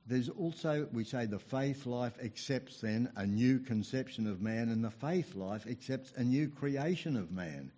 There's 0.08 0.28
also, 0.28 0.88
we 0.92 1.02
say, 1.02 1.26
the 1.26 1.38
faith 1.38 1.84
life 1.84 2.16
accepts 2.22 2.80
then 2.80 3.10
a 3.16 3.26
new 3.26 3.58
conception 3.58 4.28
of 4.28 4.40
man, 4.40 4.68
and 4.68 4.84
the 4.84 4.90
faith 4.90 5.34
life 5.34 5.66
accepts 5.66 6.12
a 6.16 6.22
new 6.22 6.48
creation 6.48 7.16
of 7.16 7.32
man. 7.32 7.72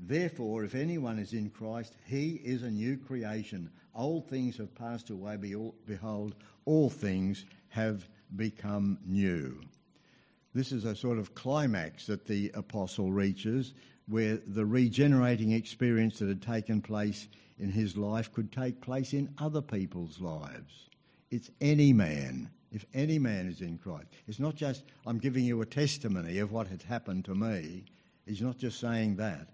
Therefore, 0.00 0.64
if 0.64 0.74
anyone 0.74 1.18
is 1.18 1.32
in 1.32 1.50
Christ, 1.50 1.94
he 2.04 2.40
is 2.44 2.62
a 2.62 2.70
new 2.70 2.96
creation. 2.96 3.70
Old 3.94 4.28
things 4.28 4.56
have 4.56 4.74
passed 4.74 5.10
away, 5.10 5.36
behold, 5.86 6.34
all 6.64 6.90
things 6.90 7.44
have 7.68 8.08
become 8.34 8.98
new. 9.04 9.60
This 10.54 10.72
is 10.72 10.84
a 10.84 10.96
sort 10.96 11.18
of 11.18 11.34
climax 11.34 12.06
that 12.06 12.26
the 12.26 12.50
apostle 12.54 13.12
reaches, 13.12 13.74
where 14.06 14.38
the 14.46 14.66
regenerating 14.66 15.52
experience 15.52 16.18
that 16.18 16.28
had 16.28 16.42
taken 16.42 16.80
place 16.80 17.28
in 17.58 17.70
his 17.70 17.96
life 17.96 18.32
could 18.32 18.50
take 18.50 18.80
place 18.80 19.12
in 19.12 19.32
other 19.38 19.62
people's 19.62 20.20
lives. 20.20 20.88
It's 21.30 21.50
any 21.60 21.92
man, 21.92 22.50
if 22.72 22.86
any 22.94 23.18
man 23.18 23.48
is 23.48 23.60
in 23.60 23.78
Christ. 23.78 24.06
It's 24.26 24.38
not 24.38 24.54
just, 24.54 24.84
I'm 25.06 25.18
giving 25.18 25.44
you 25.44 25.60
a 25.60 25.66
testimony 25.66 26.38
of 26.38 26.52
what 26.52 26.66
had 26.68 26.82
happened 26.82 27.24
to 27.26 27.34
me. 27.34 27.84
He's 28.26 28.42
not 28.42 28.58
just 28.58 28.80
saying 28.80 29.16
that. 29.16 29.48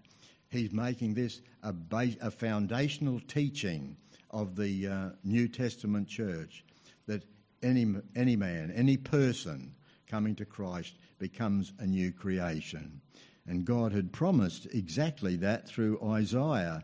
He's 0.49 0.71
making 0.71 1.13
this 1.13 1.41
a, 1.63 1.73
base, 1.73 2.15
a 2.21 2.31
foundational 2.31 3.19
teaching 3.27 3.97
of 4.31 4.55
the 4.55 4.87
uh, 4.87 5.09
New 5.23 5.47
Testament 5.47 6.07
church 6.07 6.63
that 7.07 7.23
any, 7.63 7.95
any 8.15 8.35
man, 8.35 8.71
any 8.75 8.97
person 8.97 9.73
coming 10.07 10.35
to 10.35 10.45
Christ 10.45 10.95
becomes 11.19 11.73
a 11.79 11.85
new 11.85 12.11
creation. 12.11 13.01
And 13.47 13.65
God 13.65 13.91
had 13.91 14.11
promised 14.11 14.67
exactly 14.73 15.35
that 15.37 15.67
through 15.67 15.99
Isaiah. 16.03 16.83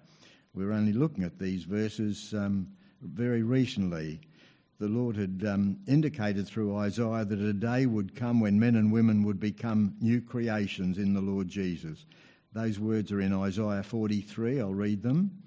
We're 0.53 0.73
only 0.73 0.93
looking 0.93 1.23
at 1.23 1.39
these 1.39 1.63
verses 1.63 2.33
um, 2.33 2.67
very 3.01 3.41
recently. 3.41 4.21
The 4.81 4.87
Lord 4.87 5.15
had 5.15 5.45
um, 5.47 5.77
indicated 5.87 6.47
through 6.47 6.75
Isaiah 6.75 7.23
that 7.23 7.39
a 7.39 7.53
day 7.53 7.85
would 7.85 8.15
come 8.15 8.39
when 8.39 8.59
men 8.59 8.75
and 8.75 8.91
women 8.91 9.21
would 9.25 9.39
become 9.39 9.93
new 10.01 10.21
creations 10.21 10.97
in 10.97 11.13
the 11.13 11.21
Lord 11.21 11.49
Jesus. 11.49 12.03
Those 12.51 12.79
words 12.79 13.11
are 13.11 13.21
in 13.21 13.31
Isaiah 13.31 13.83
43. 13.83 14.59
I'll 14.59 14.73
read 14.73 15.03
them. 15.03 15.43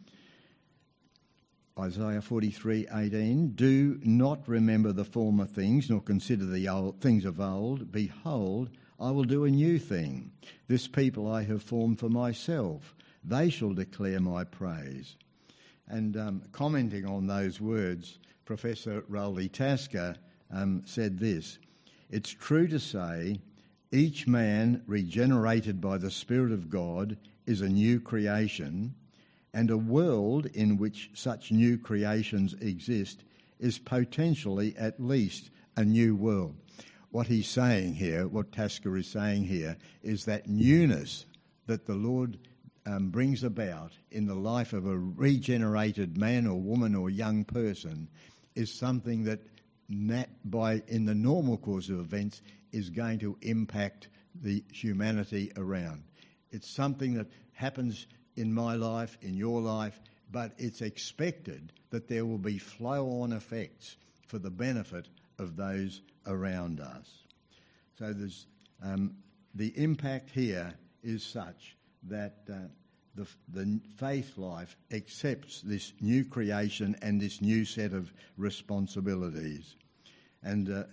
Isaiah 1.76 2.22
43:18 2.22 3.56
Do 3.56 3.98
not 4.04 4.46
remember 4.46 4.92
the 4.92 5.04
former 5.04 5.46
things 5.46 5.90
nor 5.90 6.00
consider 6.00 6.46
the 6.46 6.68
old 6.68 7.00
things 7.00 7.24
of 7.24 7.40
old 7.40 7.90
behold 7.90 8.70
I 9.00 9.10
will 9.10 9.24
do 9.24 9.42
a 9.42 9.50
new 9.50 9.80
thing. 9.80 10.30
This 10.68 10.86
people 10.86 11.26
I 11.26 11.42
have 11.42 11.64
formed 11.64 11.98
for 11.98 12.08
myself. 12.08 12.94
They 13.24 13.50
shall 13.50 13.72
declare 13.72 14.20
my 14.20 14.44
praise. 14.44 15.16
And 15.88 16.16
um, 16.16 16.42
commenting 16.52 17.04
on 17.04 17.26
those 17.26 17.60
words, 17.60 18.20
Professor 18.44 19.04
Roly 19.08 19.48
Tasker 19.48 20.16
um, 20.50 20.82
said 20.84 21.18
this 21.18 21.58
It's 22.10 22.30
true 22.30 22.68
to 22.68 22.78
say 22.78 23.40
each 23.90 24.26
man 24.26 24.82
regenerated 24.86 25.80
by 25.80 25.98
the 25.98 26.10
Spirit 26.10 26.52
of 26.52 26.68
God 26.68 27.16
is 27.46 27.60
a 27.60 27.68
new 27.68 28.00
creation, 28.00 28.94
and 29.52 29.70
a 29.70 29.78
world 29.78 30.46
in 30.46 30.76
which 30.76 31.10
such 31.14 31.52
new 31.52 31.78
creations 31.78 32.54
exist 32.54 33.24
is 33.60 33.78
potentially 33.78 34.74
at 34.76 35.00
least 35.00 35.50
a 35.76 35.84
new 35.84 36.14
world. 36.14 36.56
What 37.10 37.28
he's 37.28 37.48
saying 37.48 37.94
here, 37.94 38.26
what 38.26 38.52
Tasker 38.52 38.96
is 38.96 39.06
saying 39.06 39.44
here, 39.44 39.76
is 40.02 40.24
that 40.24 40.48
newness 40.48 41.26
that 41.66 41.86
the 41.86 41.94
Lord 41.94 42.38
um, 42.86 43.08
brings 43.08 43.44
about 43.44 43.92
in 44.10 44.26
the 44.26 44.34
life 44.34 44.72
of 44.72 44.86
a 44.86 44.98
regenerated 44.98 46.18
man 46.18 46.46
or 46.46 46.60
woman 46.60 46.94
or 46.94 47.08
young 47.08 47.44
person 47.44 48.08
is 48.54 48.72
something 48.72 49.24
that, 49.24 49.40
nat- 49.88 50.30
by 50.44 50.82
in 50.88 51.04
the 51.04 51.14
normal 51.14 51.56
course 51.56 51.88
of 51.88 51.98
events, 51.98 52.42
is 52.72 52.90
going 52.90 53.18
to 53.20 53.36
impact 53.42 54.08
the 54.34 54.64
humanity 54.72 55.52
around. 55.56 56.02
It's 56.50 56.68
something 56.68 57.14
that 57.14 57.28
happens 57.52 58.06
in 58.36 58.52
my 58.52 58.74
life, 58.74 59.16
in 59.22 59.34
your 59.34 59.60
life, 59.60 60.00
but 60.30 60.52
it's 60.58 60.80
expected 60.80 61.72
that 61.90 62.08
there 62.08 62.26
will 62.26 62.38
be 62.38 62.58
flow 62.58 63.22
on 63.22 63.32
effects 63.32 63.96
for 64.26 64.38
the 64.38 64.50
benefit 64.50 65.08
of 65.38 65.56
those 65.56 66.02
around 66.26 66.80
us. 66.80 67.08
So 67.98 68.12
there's, 68.12 68.46
um, 68.82 69.16
the 69.54 69.72
impact 69.76 70.30
here 70.30 70.74
is 71.02 71.22
such 71.22 71.76
that 72.04 72.38
uh, 72.50 72.54
the, 73.14 73.26
the 73.48 73.80
faith 73.96 74.36
life 74.36 74.76
accepts 74.90 75.60
this 75.62 75.92
new 76.00 76.24
creation 76.24 76.96
and 77.02 77.20
this 77.20 77.40
new 77.40 77.64
set 77.64 77.92
of 77.92 78.12
responsibilities. 78.36 79.76
And 80.42 80.70
uh, 80.70 80.84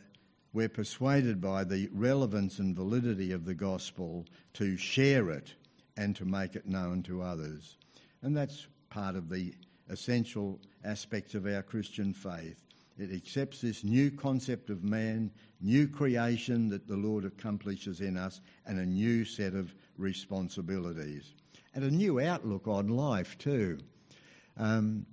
we're 0.53 0.69
persuaded 0.69 1.41
by 1.41 1.63
the 1.63 1.89
relevance 1.93 2.59
and 2.59 2.75
validity 2.75 3.31
of 3.31 3.45
the 3.45 3.53
gospel 3.53 4.25
to 4.53 4.77
share 4.77 5.29
it 5.29 5.53
and 5.97 6.15
to 6.15 6.25
make 6.25 6.55
it 6.55 6.67
known 6.67 7.03
to 7.03 7.21
others. 7.21 7.77
And 8.21 8.35
that's 8.35 8.67
part 8.89 9.15
of 9.15 9.29
the 9.29 9.53
essential 9.89 10.59
aspects 10.83 11.33
of 11.35 11.45
our 11.47 11.63
Christian 11.63 12.13
faith. 12.13 12.63
It 12.97 13.11
accepts 13.11 13.61
this 13.61 13.83
new 13.83 14.11
concept 14.11 14.69
of 14.69 14.83
man, 14.83 15.31
new 15.59 15.87
creation 15.87 16.69
that 16.69 16.87
the 16.87 16.97
Lord 16.97 17.25
accomplishes 17.25 18.01
in 18.01 18.17
us, 18.17 18.41
and 18.65 18.79
a 18.79 18.85
new 18.85 19.25
set 19.25 19.53
of 19.53 19.73
responsibilities. 19.97 21.33
And 21.73 21.83
a 21.83 21.91
new 21.91 22.19
outlook 22.19 22.67
on 22.67 22.89
life, 22.89 23.37
too. 23.37 23.79
Um, 24.57 25.05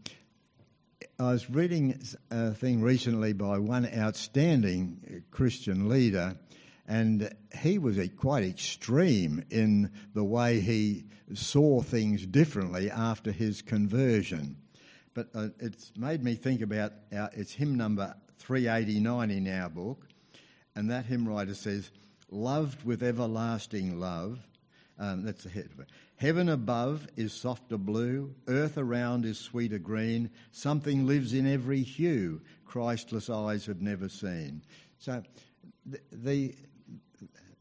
I 1.21 1.33
was 1.33 1.49
reading 1.49 2.01
a 2.31 2.53
thing 2.53 2.81
recently 2.81 3.33
by 3.33 3.59
one 3.59 3.89
outstanding 3.97 5.25
Christian 5.31 5.89
leader, 5.89 6.37
and 6.87 7.33
he 7.61 7.79
was 7.79 7.99
quite 8.17 8.45
extreme 8.45 9.45
in 9.51 9.93
the 10.15 10.25
way 10.25 10.61
he 10.61 11.05
saw 11.35 11.81
things 11.83 12.27
differently 12.27 12.91
after 12.91 13.31
his 13.31 13.63
conversion. 13.63 14.57
But 15.15 15.29
uh, 15.35 15.49
it's 15.59 15.93
made 15.97 16.23
me 16.23 16.35
think 16.35 16.61
about 16.61 16.93
our, 17.13 17.31
it's 17.33 17.53
hymn 17.53 17.77
number 17.77 18.15
389 18.39 19.31
in 19.31 19.61
our 19.61 19.69
book, 19.69 20.07
and 20.75 20.91
that 20.91 21.07
hymn 21.07 21.29
writer 21.29 21.55
says, 21.55 21.91
Loved 22.31 22.85
with 22.85 23.03
everlasting 23.03 23.99
love. 23.99 24.39
Um, 24.99 25.25
that's 25.25 25.45
the 25.45 25.51
head 25.51 25.69
of 25.73 25.81
it. 25.81 25.89
Heaven 26.19 26.49
above 26.49 27.07
is 27.17 27.33
softer 27.33 27.79
blue, 27.79 28.35
earth 28.49 28.77
around 28.77 29.25
is 29.25 29.39
sweeter 29.39 29.79
green. 29.79 30.31
Something 30.51 31.07
lives 31.07 31.33
in 31.33 31.47
every 31.47 31.83
hue 31.83 32.41
Christless 32.65 33.31
eyes 33.31 33.67
have 33.67 33.81
never 33.81 34.09
seen. 34.09 34.63
So 34.99 35.23
the, 35.87 36.01
the, 36.11 36.55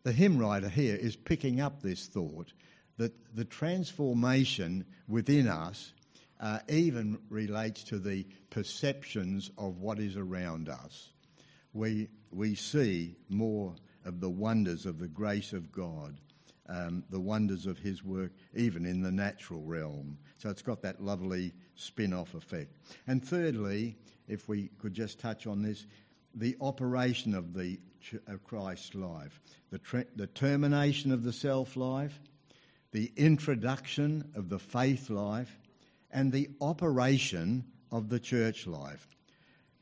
the 0.01 0.11
hymn 0.11 0.39
writer 0.39 0.69
here 0.69 0.95
is 0.95 1.15
picking 1.15 1.61
up 1.61 1.83
this 1.83 2.07
thought 2.07 2.51
that 2.97 3.13
the 3.35 3.45
transformation 3.45 4.85
within 5.07 5.47
us 5.47 5.93
uh, 6.39 6.59
even 6.67 7.19
relates 7.29 7.83
to 7.83 7.99
the 7.99 8.25
perceptions 8.49 9.51
of 9.59 9.77
what 9.77 9.99
is 9.99 10.17
around 10.17 10.67
us. 10.67 11.09
We, 11.73 12.09
we 12.31 12.55
see 12.55 13.17
more 13.29 13.75
of 14.03 14.19
the 14.19 14.31
wonders 14.31 14.87
of 14.87 14.97
the 14.97 15.07
grace 15.07 15.53
of 15.53 15.71
God, 15.71 16.19
um, 16.69 17.03
the 17.09 17.19
wonders 17.19 17.65
of 17.65 17.77
His 17.77 18.03
work, 18.03 18.31
even 18.55 18.85
in 18.85 19.01
the 19.01 19.11
natural 19.11 19.61
realm. 19.61 20.17
So 20.37 20.49
it's 20.49 20.61
got 20.61 20.81
that 20.81 21.01
lovely 21.01 21.53
spin 21.75 22.13
off 22.13 22.33
effect. 22.33 22.77
And 23.07 23.23
thirdly, 23.23 23.97
if 24.27 24.47
we 24.47 24.69
could 24.79 24.93
just 24.93 25.19
touch 25.19 25.47
on 25.47 25.61
this, 25.61 25.85
the 26.33 26.55
operation 26.61 27.33
of 27.33 27.53
the 27.53 27.79
of 28.27 28.95
life, 28.95 29.41
the, 29.71 30.05
the 30.15 30.27
termination 30.27 31.11
of 31.11 31.23
the 31.23 31.33
self 31.33 31.75
life, 31.75 32.19
the 32.91 33.11
introduction 33.17 34.31
of 34.35 34.49
the 34.49 34.59
faith 34.59 35.09
life, 35.09 35.59
and 36.11 36.31
the 36.31 36.49
operation 36.61 37.65
of 37.91 38.09
the 38.09 38.19
church 38.19 38.67
life. 38.67 39.07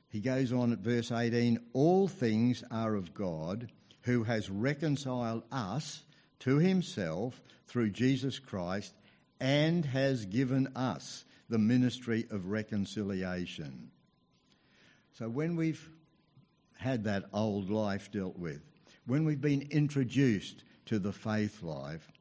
He 0.09 0.21
goes 0.21 0.53
on 0.53 0.71
at 0.71 0.79
verse 0.79 1.11
18 1.11 1.59
All 1.73 2.07
things 2.07 2.63
are 2.71 2.95
of 2.95 3.13
God, 3.13 3.69
who 4.01 4.23
has 4.23 4.49
reconciled 4.49 5.43
us 5.51 6.03
to 6.39 6.57
himself 6.57 7.41
through 7.67 7.89
Jesus 7.89 8.39
Christ 8.39 8.93
and 9.39 9.85
has 9.85 10.25
given 10.25 10.67
us 10.75 11.25
the 11.49 11.57
ministry 11.57 12.25
of 12.31 12.47
reconciliation. 12.47 13.91
So 15.13 15.29
when 15.29 15.55
we've 15.55 15.89
had 16.77 17.03
that 17.05 17.25
old 17.33 17.69
life 17.69 18.11
dealt 18.11 18.37
with, 18.37 18.61
when 19.05 19.25
we've 19.25 19.41
been 19.41 19.67
introduced 19.71 20.63
to 20.85 20.99
the 20.99 21.13
faith 21.13 21.61
life, 21.63 22.11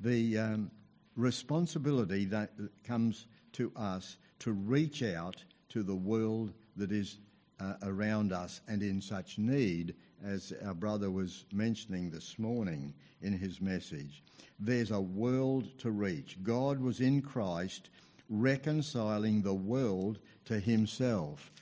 the 0.00 0.38
um, 0.38 0.70
responsibility 1.16 2.24
that 2.26 2.50
comes 2.84 3.26
to 3.52 3.70
us 3.76 4.16
to 4.40 4.52
reach 4.52 5.02
out 5.02 5.36
to 5.68 5.82
the 5.82 5.94
world 5.94 6.52
that 6.76 6.90
is 6.90 7.18
uh, 7.60 7.74
around 7.82 8.32
us 8.32 8.60
and 8.68 8.82
in 8.82 9.00
such 9.00 9.38
need, 9.38 9.94
as 10.24 10.52
our 10.64 10.74
brother 10.74 11.10
was 11.10 11.44
mentioning 11.52 12.10
this 12.10 12.38
morning 12.38 12.94
in 13.20 13.32
his 13.32 13.60
message. 13.60 14.22
There's 14.58 14.90
a 14.90 15.00
world 15.00 15.78
to 15.78 15.90
reach. 15.90 16.38
God 16.42 16.80
was 16.80 17.00
in 17.00 17.22
Christ 17.22 17.90
reconciling 18.28 19.42
the 19.42 19.54
world 19.54 20.18
to 20.46 20.58
himself, 20.58 21.52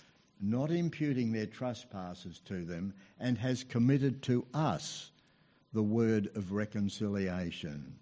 not 0.41 0.71
imputing 0.71 1.33
their 1.33 1.47
trespasses 1.47 2.41
to 2.47 2.65
them, 2.65 2.95
and 3.19 3.37
has 3.39 3.65
committed 3.65 4.23
to 4.23 4.47
us 4.55 5.11
the 5.73 5.83
word 5.83 6.29
of 6.35 6.53
reconciliation. 6.53 7.95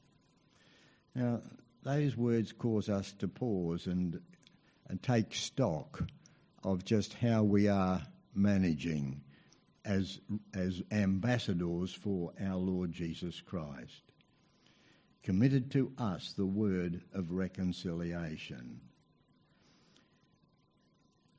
Now, 1.14 1.40
those 1.82 2.16
words 2.16 2.52
cause 2.52 2.88
us 2.88 3.12
to 3.18 3.28
pause 3.28 3.86
and, 3.86 4.20
and 4.88 5.02
take 5.02 5.34
stock 5.34 6.02
of 6.64 6.84
just 6.84 7.14
how 7.14 7.42
we 7.42 7.68
are 7.68 8.02
managing 8.34 9.20
as, 9.84 10.20
as 10.54 10.82
ambassadors 10.90 11.92
for 11.92 12.32
our 12.40 12.56
Lord 12.56 12.92
Jesus 12.92 13.40
Christ. 13.40 14.02
Committed 15.22 15.70
to 15.72 15.92
us 15.98 16.32
the 16.36 16.46
word 16.46 17.00
of 17.12 17.32
reconciliation. 17.32 18.80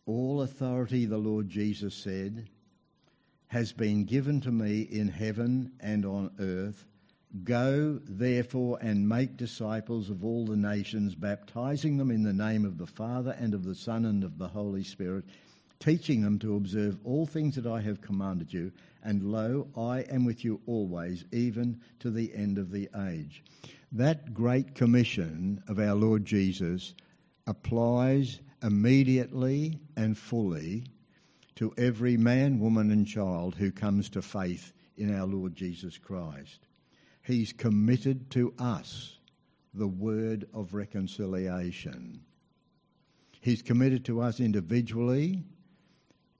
All 0.05 0.41
authority, 0.41 1.05
the 1.05 1.17
Lord 1.17 1.49
Jesus 1.49 1.93
said, 1.93 2.49
has 3.47 3.71
been 3.71 4.05
given 4.05 4.41
to 4.41 4.51
me 4.51 4.81
in 4.81 5.07
heaven 5.07 5.71
and 5.79 6.05
on 6.05 6.31
earth. 6.39 6.85
Go, 7.43 7.99
therefore, 8.05 8.79
and 8.81 9.07
make 9.07 9.37
disciples 9.37 10.09
of 10.09 10.25
all 10.25 10.45
the 10.45 10.57
nations, 10.57 11.13
baptizing 11.13 11.97
them 11.97 12.09
in 12.09 12.23
the 12.23 12.33
name 12.33 12.65
of 12.65 12.79
the 12.79 12.87
Father 12.87 13.35
and 13.39 13.53
of 13.53 13.63
the 13.63 13.75
Son 13.75 14.05
and 14.05 14.23
of 14.23 14.39
the 14.39 14.47
Holy 14.47 14.83
Spirit, 14.83 15.25
teaching 15.79 16.21
them 16.21 16.39
to 16.39 16.55
observe 16.55 16.97
all 17.03 17.27
things 17.27 17.55
that 17.55 17.67
I 17.67 17.81
have 17.81 18.01
commanded 18.01 18.51
you. 18.51 18.71
And 19.03 19.31
lo, 19.31 19.67
I 19.77 19.99
am 20.11 20.25
with 20.25 20.43
you 20.43 20.59
always, 20.65 21.23
even 21.31 21.79
to 21.99 22.09
the 22.09 22.33
end 22.33 22.57
of 22.57 22.71
the 22.71 22.89
age. 23.07 23.43
That 23.91 24.33
great 24.33 24.73
commission 24.73 25.63
of 25.67 25.77
our 25.77 25.95
Lord 25.95 26.25
Jesus 26.25 26.95
applies 27.45 28.39
immediately 28.63 29.79
and 29.95 30.17
fully 30.17 30.85
to 31.55 31.73
every 31.77 32.17
man, 32.17 32.59
woman, 32.59 32.89
and 32.89 33.05
child 33.05 33.55
who 33.55 33.71
comes 33.71 34.09
to 34.09 34.21
faith 34.21 34.73
in 34.97 35.15
our 35.15 35.27
Lord 35.27 35.55
Jesus 35.55 35.97
Christ. 35.97 36.65
He's 37.29 37.53
committed 37.53 38.31
to 38.31 38.55
us 38.57 39.19
the 39.75 39.87
word 39.87 40.47
of 40.51 40.73
reconciliation. 40.73 42.21
He's 43.39 43.61
committed 43.61 44.03
to 44.05 44.19
us 44.19 44.39
individually, 44.39 45.43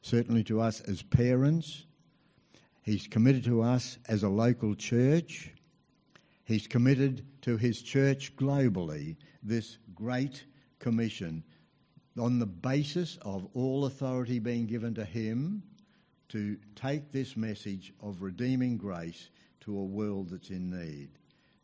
certainly 0.02 0.44
to 0.46 0.60
us 0.60 0.82
as 0.82 1.04
parents. 1.04 1.86
He's 2.82 3.06
committed 3.06 3.44
to 3.44 3.62
us 3.62 4.00
as 4.08 4.24
a 4.24 4.30
local 4.30 4.74
church. 4.74 5.52
He's 6.44 6.66
committed 6.66 7.24
to 7.44 7.56
his 7.56 7.84
church 7.84 8.36
globally, 8.36 9.16
this 9.44 9.78
great 9.94 10.44
commission, 10.80 11.44
on 12.18 12.40
the 12.40 12.48
basis 12.48 13.20
of 13.22 13.48
all 13.54 13.86
authority 13.86 14.40
being 14.40 14.66
given 14.66 14.96
to 14.96 15.06
him 15.06 15.62
to 16.30 16.58
take 16.74 17.12
this 17.12 17.38
message 17.38 17.94
of 18.02 18.24
redeeming 18.24 18.76
grace 18.76 19.30
to 19.62 19.78
a 19.78 19.86
world 19.86 20.30
that's 20.30 20.50
in 20.50 20.70
need. 20.70 21.10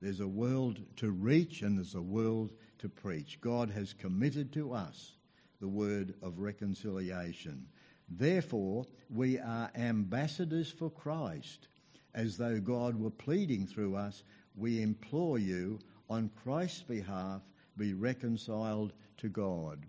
There's 0.02 0.20
a 0.20 0.28
world 0.28 0.80
to 0.98 1.12
reach 1.12 1.62
and 1.62 1.78
there's 1.78 1.96
a 1.96 2.02
world 2.02 2.52
to 2.80 2.90
preach. 2.90 3.40
God 3.42 3.70
has 3.72 3.94
committed 3.94 4.52
to 4.54 4.74
us 4.74 5.14
the 5.62 5.68
word 5.68 6.14
of 6.22 6.40
reconciliation. 6.40 7.66
Therefore, 8.10 8.86
we 9.10 9.40
are 9.40 9.72
ambassadors 9.76 10.72
for 10.72 10.90
Christ. 10.90 11.68
As 12.14 12.38
though 12.38 12.60
God 12.60 12.96
were 12.96 13.10
pleading 13.10 13.66
through 13.66 13.96
us, 13.96 14.24
we 14.56 14.82
implore 14.82 15.38
you, 15.38 15.80
on 16.10 16.30
Christ's 16.44 16.84
behalf, 16.84 17.42
be 17.78 17.94
reconciled 17.94 18.94
to 19.18 19.28
God. 19.28 19.80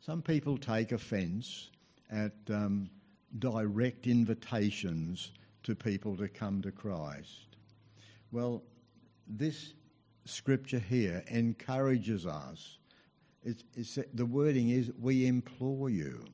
Some 0.00 0.22
people 0.22 0.58
take 0.58 0.92
offence 0.92 1.70
at 2.10 2.32
um, 2.50 2.90
direct 3.38 4.06
invitations 4.06 5.30
to 5.64 5.74
people 5.74 6.16
to 6.16 6.28
come 6.28 6.62
to 6.62 6.70
Christ. 6.70 7.56
Well, 8.30 8.62
this 9.26 9.74
scripture 10.24 10.78
here 10.78 11.22
encourages 11.28 12.26
us. 12.26 12.78
It's, 13.44 13.64
it's, 13.74 13.98
the 14.14 14.26
wording 14.26 14.70
is, 14.70 14.90
we 14.98 15.26
implore 15.26 15.90
you. 15.90 16.24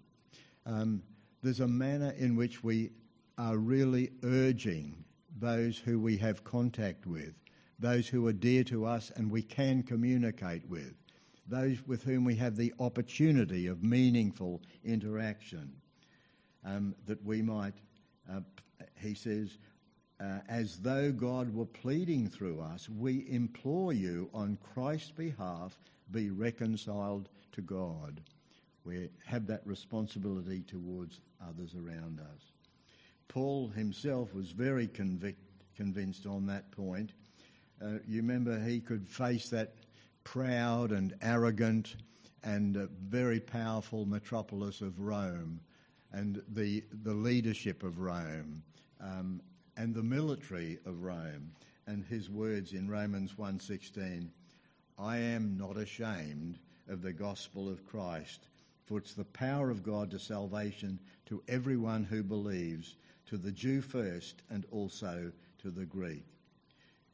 Um, 0.67 1.03
there's 1.43 1.61
a 1.61 1.69
manner 1.69 2.15
in 2.19 2.37
which 2.37 2.63
we 2.63 2.91
are 3.39 3.57
really 3.57 4.11
urging 4.25 5.05
those 5.39 5.79
who 5.79 5.99
we 5.99 6.17
have 6.17 6.45
contact 6.45 7.07
with, 7.07 7.35
those 7.79 8.09
who 8.09 8.27
are 8.27 8.33
dear 8.33 8.65
to 8.65 8.85
us 8.85 9.13
and 9.17 9.31
we 9.31 9.43
can 9.43 9.83
communicate 9.83 10.69
with, 10.69 10.95
those 11.47 11.79
with 11.87 12.03
whom 12.03 12.25
we 12.25 12.35
have 12.35 12.57
the 12.57 12.75
opportunity 12.81 13.69
of 13.69 13.83
meaningful 13.83 14.61
interaction, 14.85 15.73
um, 16.65 16.95
that 17.07 17.25
we 17.25 17.41
might, 17.41 17.75
uh, 18.31 18.41
he 19.01 19.15
says, 19.15 19.59
uh, 20.21 20.39
as 20.49 20.79
though 20.79 21.13
God 21.13 21.55
were 21.55 21.67
pleading 21.67 22.29
through 22.29 22.61
us, 22.61 22.89
we 22.89 23.27
implore 23.29 23.93
you 23.93 24.29
on 24.35 24.59
Christ's 24.75 25.13
behalf, 25.13 25.79
be 26.11 26.31
reconciled 26.31 27.29
to 27.53 27.61
God. 27.61 28.21
We 28.85 29.11
have 29.27 29.47
that 29.47 29.63
responsibility 29.65 30.63
towards 30.63 31.21
others 31.47 31.75
around 31.75 32.21
us. 32.21 32.53
Paul 33.29 33.69
himself 33.69 34.35
was 34.35 34.51
very 34.51 34.89
convict, 34.89 35.41
convinced 35.77 36.27
on 36.27 36.47
that 36.47 36.71
point. 36.73 37.13
Uh, 37.81 37.99
you 38.07 38.17
remember 38.17 38.59
he 38.59 38.81
could 38.81 39.07
face 39.07 39.51
that 39.51 39.75
proud 40.25 40.91
and 40.91 41.15
arrogant 41.23 41.95
and 42.43 42.77
uh, 42.77 42.87
very 43.09 43.39
powerful 43.39 44.05
metropolis 44.05 44.81
of 44.81 44.99
Rome 44.99 45.61
and 46.13 46.43
the, 46.49 46.85
the 47.05 47.15
leadership 47.15 47.83
of 47.83 47.99
Rome 47.99 48.63
um, 49.01 49.41
and 49.77 49.95
the 49.95 50.03
military 50.03 50.79
of 50.87 51.03
Rome. 51.03 51.53
And 51.87 52.05
his 52.05 52.29
words 52.29 52.73
in 52.73 52.89
Romans 52.89 53.35
1.16, 53.39 54.29
I 54.99 55.19
am 55.19 55.57
not 55.57 55.77
ashamed 55.77 56.59
of 56.89 57.03
the 57.03 57.13
gospel 57.13 57.69
of 57.69 57.87
Christ, 57.87 58.49
for 58.85 58.99
it's 58.99 59.15
the 59.15 59.25
power 59.25 59.71
of 59.71 59.83
God 59.83 60.11
to 60.11 60.19
salvation 60.19 60.99
to 61.27 61.43
everyone 61.49 62.05
who 62.05 62.23
believes, 62.23 62.97
to 63.27 63.37
the 63.37 63.53
Jew 63.53 63.81
first 63.81 64.43
and 64.51 64.67
also 64.71 65.31
to 65.63 65.71
the 65.71 65.85
Greek. 65.85 66.25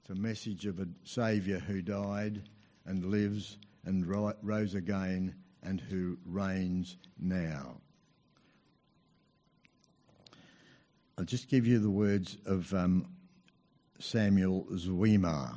It's 0.00 0.10
a 0.10 0.14
message 0.14 0.66
of 0.66 0.80
a 0.80 0.88
Saviour 1.04 1.58
who 1.58 1.82
died 1.82 2.42
and 2.86 3.06
lives 3.06 3.58
and 3.84 4.06
rose 4.06 4.74
again 4.74 5.34
and 5.62 5.80
who 5.80 6.18
reigns 6.24 6.96
now. 7.18 7.80
I'll 11.16 11.24
just 11.24 11.48
give 11.48 11.64
you 11.64 11.78
the 11.78 11.90
words 11.90 12.38
of 12.44 12.74
um, 12.74 13.06
Samuel 14.00 14.66
Zwemer. 14.72 15.56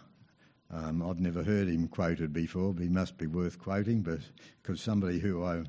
Um, 0.69 1.01
I've 1.01 1.19
never 1.19 1.41
heard 1.41 1.67
him 1.67 1.87
quoted 1.87 2.31
before, 2.31 2.75
but 2.75 2.83
he 2.83 2.89
must 2.89 3.17
be 3.17 3.25
worth 3.25 3.57
quoting, 3.57 4.03
but 4.03 4.19
because 4.61 4.79
somebody 4.79 5.17
who 5.17 5.43
I, 5.43 5.63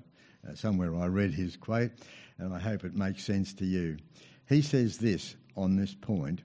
uh, 0.47 0.55
somewhere 0.55 0.95
I 0.95 1.07
read 1.07 1.33
his 1.33 1.57
quote, 1.57 1.93
and 2.37 2.53
I 2.53 2.59
hope 2.59 2.85
it 2.85 2.95
makes 2.95 3.25
sense 3.25 3.55
to 3.55 3.65
you. 3.65 3.97
He 4.47 4.61
says 4.61 4.99
this 4.99 5.37
on 5.57 5.77
this 5.77 5.95
point 5.95 6.43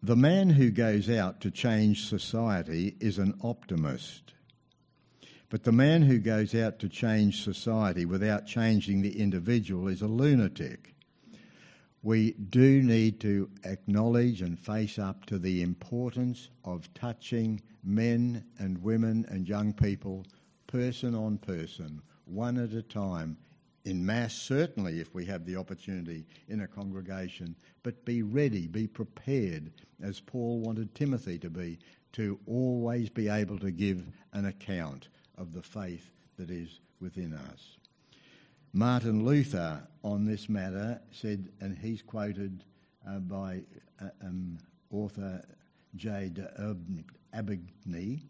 The 0.00 0.16
man 0.16 0.50
who 0.50 0.70
goes 0.70 1.10
out 1.10 1.40
to 1.40 1.50
change 1.50 2.08
society 2.08 2.94
is 3.00 3.18
an 3.18 3.34
optimist. 3.42 4.34
But 5.50 5.64
the 5.64 5.72
man 5.72 6.02
who 6.02 6.18
goes 6.18 6.54
out 6.54 6.78
to 6.78 6.88
change 6.88 7.42
society 7.42 8.04
without 8.04 8.46
changing 8.46 9.02
the 9.02 9.20
individual 9.20 9.88
is 9.88 10.00
a 10.00 10.06
lunatic 10.06 10.93
we 12.04 12.32
do 12.32 12.82
need 12.82 13.18
to 13.18 13.48
acknowledge 13.64 14.42
and 14.42 14.58
face 14.58 14.98
up 14.98 15.24
to 15.24 15.38
the 15.38 15.62
importance 15.62 16.50
of 16.62 16.92
touching 16.92 17.62
men 17.82 18.44
and 18.58 18.76
women 18.82 19.24
and 19.30 19.48
young 19.48 19.72
people 19.72 20.22
person 20.66 21.14
on 21.14 21.38
person, 21.38 22.02
one 22.26 22.58
at 22.58 22.74
a 22.74 22.82
time, 22.82 23.38
in 23.86 24.04
mass, 24.04 24.34
certainly 24.34 25.00
if 25.00 25.14
we 25.14 25.24
have 25.24 25.46
the 25.46 25.56
opportunity 25.56 26.26
in 26.48 26.60
a 26.60 26.66
congregation, 26.66 27.56
but 27.82 28.04
be 28.04 28.22
ready, 28.22 28.66
be 28.66 28.86
prepared, 28.86 29.72
as 30.02 30.20
Paul 30.20 30.60
wanted 30.60 30.94
Timothy 30.94 31.38
to 31.38 31.48
be, 31.48 31.78
to 32.12 32.38
always 32.46 33.08
be 33.08 33.28
able 33.28 33.58
to 33.60 33.70
give 33.70 34.04
an 34.34 34.44
account 34.44 35.08
of 35.38 35.54
the 35.54 35.62
faith 35.62 36.10
that 36.36 36.50
is 36.50 36.80
within 37.00 37.32
us. 37.32 37.78
Martin 38.76 39.24
Luther 39.24 39.86
on 40.02 40.24
this 40.24 40.48
matter 40.48 41.00
said, 41.12 41.48
and 41.60 41.78
he's 41.78 42.02
quoted 42.02 42.64
uh, 43.08 43.20
by 43.20 43.62
uh, 44.02 44.08
um, 44.20 44.58
author 44.90 45.40
J. 45.94 46.28
de 46.32 46.42
Aubigny, 47.32 48.24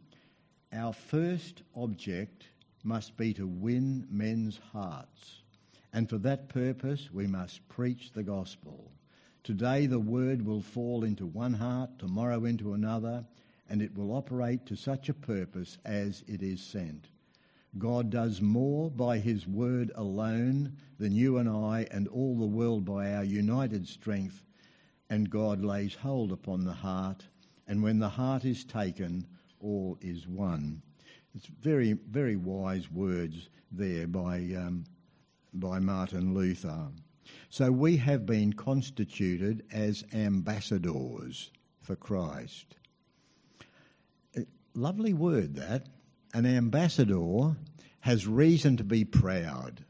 our 0.70 0.92
first 0.92 1.62
object 1.74 2.44
must 2.83 3.16
be 3.16 3.33
to 3.33 3.46
win 3.46 4.07
men's 4.11 4.61
hearts, 4.70 5.40
and 5.94 6.11
for 6.11 6.18
that 6.18 6.50
purpose 6.50 7.09
we 7.11 7.26
must 7.26 7.66
preach 7.70 8.12
the 8.12 8.22
gospel. 8.22 8.92
Today 9.44 9.87
the 9.87 9.98
word 9.98 10.44
will 10.44 10.61
fall 10.61 11.04
into 11.04 11.24
one 11.24 11.54
heart, 11.54 11.98
tomorrow 11.98 12.44
into 12.44 12.74
another, 12.74 13.24
and 13.70 13.80
it 13.80 13.96
will 13.96 14.12
operate 14.12 14.66
to 14.66 14.76
such 14.76 15.09
a 15.09 15.14
purpose 15.14 15.78
as 15.87 16.22
it 16.28 16.42
is 16.42 16.61
sent. 16.61 17.09
God 17.78 18.10
does 18.10 18.40
more 18.40 18.90
by 18.90 19.18
His 19.18 19.46
word 19.46 19.90
alone 19.96 20.76
than 20.98 21.12
you 21.12 21.38
and 21.38 21.48
I 21.48 21.87
and 21.90 22.06
all 22.08 22.38
the 22.38 22.46
world 22.46 22.84
by 22.84 23.12
our 23.14 23.24
united 23.24 23.88
strength, 23.88 24.44
and 25.10 25.28
God 25.28 25.64
lays 25.64 25.94
hold 25.94 26.32
upon 26.32 26.64
the 26.64 26.72
heart, 26.72 27.26
and 27.66 27.82
when 27.82 27.98
the 27.98 28.08
heart 28.08 28.44
is 28.44 28.64
taken, 28.64 29.26
all 29.60 29.98
is 30.00 30.28
won. 30.28 30.82
It's 31.34 31.46
very, 31.46 31.94
very 31.94 32.37
wise 32.37 32.90
words 32.90 33.48
there 33.72 34.06
by, 34.06 34.37
um, 34.56 34.84
by 35.52 35.80
Martin 35.80 36.32
Luther. 36.34 36.88
So 37.48 37.72
we 37.72 37.96
have 37.96 38.26
been 38.26 38.52
constituted 38.52 39.64
as 39.72 40.04
ambassadors 40.12 41.50
for 41.80 41.96
Christ. 41.96 42.76
Lovely 44.74 45.14
word 45.14 45.54
that 45.54 45.87
an 46.35 46.44
ambassador 46.44 47.57
has 48.01 48.27
reason 48.27 48.77
to 48.77 48.85
be 48.85 49.05
proud 49.05 49.85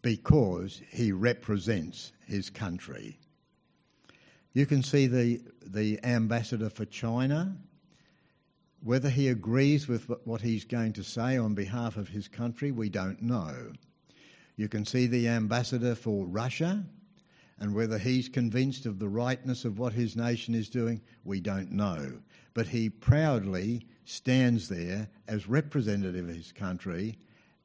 because 0.00 0.80
he 0.90 1.12
represents 1.12 2.12
his 2.26 2.48
country. 2.48 3.18
You 4.52 4.64
can 4.64 4.82
see 4.82 5.06
the, 5.06 5.42
the 5.66 5.98
ambassador 6.04 6.70
for 6.70 6.84
China, 6.84 7.56
whether 8.82 9.10
he 9.10 9.28
agrees 9.28 9.88
with 9.88 10.10
what 10.24 10.40
he's 10.40 10.64
going 10.64 10.92
to 10.94 11.04
say 11.04 11.36
on 11.36 11.54
behalf 11.54 11.96
of 11.96 12.08
his 12.08 12.28
country, 12.28 12.70
we 12.70 12.88
don't 12.88 13.20
know. 13.22 13.72
You 14.56 14.68
can 14.68 14.84
see 14.84 15.06
the 15.06 15.28
ambassador 15.28 15.94
for 15.94 16.26
Russia, 16.26 16.84
and 17.58 17.74
whether 17.74 17.98
he's 17.98 18.28
convinced 18.28 18.86
of 18.86 18.98
the 18.98 19.08
rightness 19.08 19.64
of 19.64 19.78
what 19.78 19.92
his 19.92 20.16
nation 20.16 20.54
is 20.54 20.68
doing, 20.68 21.00
we 21.24 21.40
don't 21.40 21.70
know. 21.70 22.20
But 22.54 22.66
he 22.66 22.90
proudly 22.90 23.86
stands 24.04 24.68
there 24.68 25.08
as 25.28 25.48
representative 25.48 26.28
of 26.28 26.34
his 26.34 26.52
country 26.52 27.18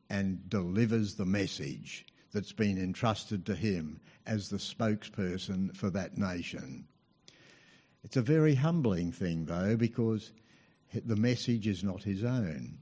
and 0.10 0.50
delivers 0.50 1.15
the 1.15 1.26
message 1.26 2.06
that's 2.32 2.54
been 2.54 2.78
entrusted 2.78 3.45
to 3.45 3.56
him 3.56 4.00
as 4.26 4.50
the 4.50 4.58
spokesperson 4.58 5.76
for 5.76 5.89
that 5.89 6.17
nation. 6.17 6.86
It's 8.04 8.17
a 8.17 8.21
very 8.21 8.56
humbling 8.56 9.12
thing, 9.12 9.45
though, 9.45 9.76
because 9.76 10.32
the 10.93 11.15
message 11.15 11.67
is 11.67 11.84
not 11.84 12.04
his 12.04 12.23
own. 12.23 12.78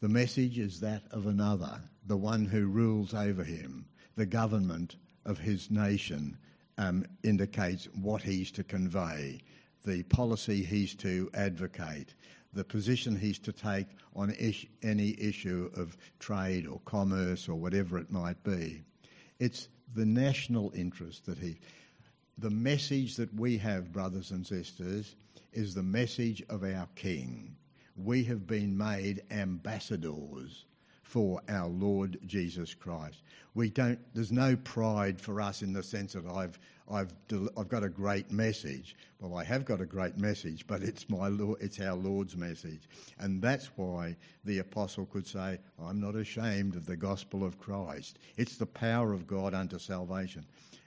The 0.00 0.08
message 0.08 0.58
is 0.58 0.80
that 0.80 1.02
of 1.10 1.26
another, 1.26 1.82
the 2.06 2.16
one 2.16 2.46
who 2.46 2.66
rules 2.66 3.12
over 3.12 3.44
him, 3.44 3.86
the 4.16 4.26
government 4.26 4.96
of 5.24 5.38
his 5.38 5.70
nation 5.70 6.36
um, 6.78 7.04
indicates 7.22 7.88
what 8.00 8.22
he's 8.22 8.50
to 8.52 8.64
convey, 8.64 9.40
the 9.84 10.02
policy 10.04 10.62
he's 10.62 10.94
to 10.96 11.30
advocate, 11.34 12.14
the 12.52 12.64
position 12.64 13.16
he's 13.16 13.38
to 13.38 13.52
take 13.52 13.86
on 14.16 14.34
any 14.82 15.16
issue 15.20 15.70
of 15.76 15.96
trade 16.18 16.66
or 16.66 16.80
commerce 16.84 17.48
or 17.48 17.54
whatever 17.54 17.98
it 17.98 18.10
might 18.10 18.42
be. 18.42 18.82
It's 19.38 19.68
the 19.94 20.06
national 20.06 20.72
interest 20.74 21.26
that 21.26 21.38
he. 21.38 21.58
The 22.38 22.50
message 22.50 23.16
that 23.16 23.32
we 23.34 23.58
have, 23.58 23.92
brothers 23.92 24.30
and 24.30 24.46
sisters, 24.46 25.14
is 25.52 25.74
the 25.74 25.82
message 25.82 26.42
of 26.48 26.64
our 26.64 26.88
King. 26.94 27.56
We 27.96 28.24
have 28.24 28.46
been 28.46 28.76
made 28.76 29.22
ambassadors 29.30 30.64
for 31.10 31.42
our 31.48 31.66
Lord 31.66 32.20
Jesus 32.24 32.72
Christ. 32.72 33.22
We 33.54 33.68
don't. 33.68 33.98
There's 34.14 34.30
no 34.30 34.54
pride 34.54 35.20
for 35.20 35.40
us 35.40 35.60
in 35.60 35.72
the 35.72 35.82
sense 35.82 36.12
that 36.12 36.24
I've 36.24 36.56
I've 36.88 37.12
I've 37.56 37.68
got 37.68 37.82
a 37.82 37.88
great 37.88 38.30
message. 38.30 38.94
Well, 39.20 39.36
I 39.36 39.42
have 39.42 39.64
got 39.64 39.80
a 39.80 39.86
great 39.86 40.18
message, 40.18 40.68
but 40.68 40.82
it's 40.82 41.10
my 41.10 41.28
it's 41.58 41.80
our 41.80 41.96
Lord's 41.96 42.36
message, 42.36 42.88
and 43.18 43.42
that's 43.42 43.70
why 43.74 44.16
the 44.44 44.58
apostle 44.58 45.04
could 45.06 45.26
say, 45.26 45.58
"I'm 45.82 46.00
not 46.00 46.14
ashamed 46.14 46.76
of 46.76 46.86
the 46.86 46.96
gospel 46.96 47.42
of 47.42 47.58
Christ. 47.58 48.20
It's 48.36 48.56
the 48.56 48.66
power 48.66 49.12
of 49.12 49.26
God 49.26 49.52
unto 49.52 49.80
salvation." 49.80 50.46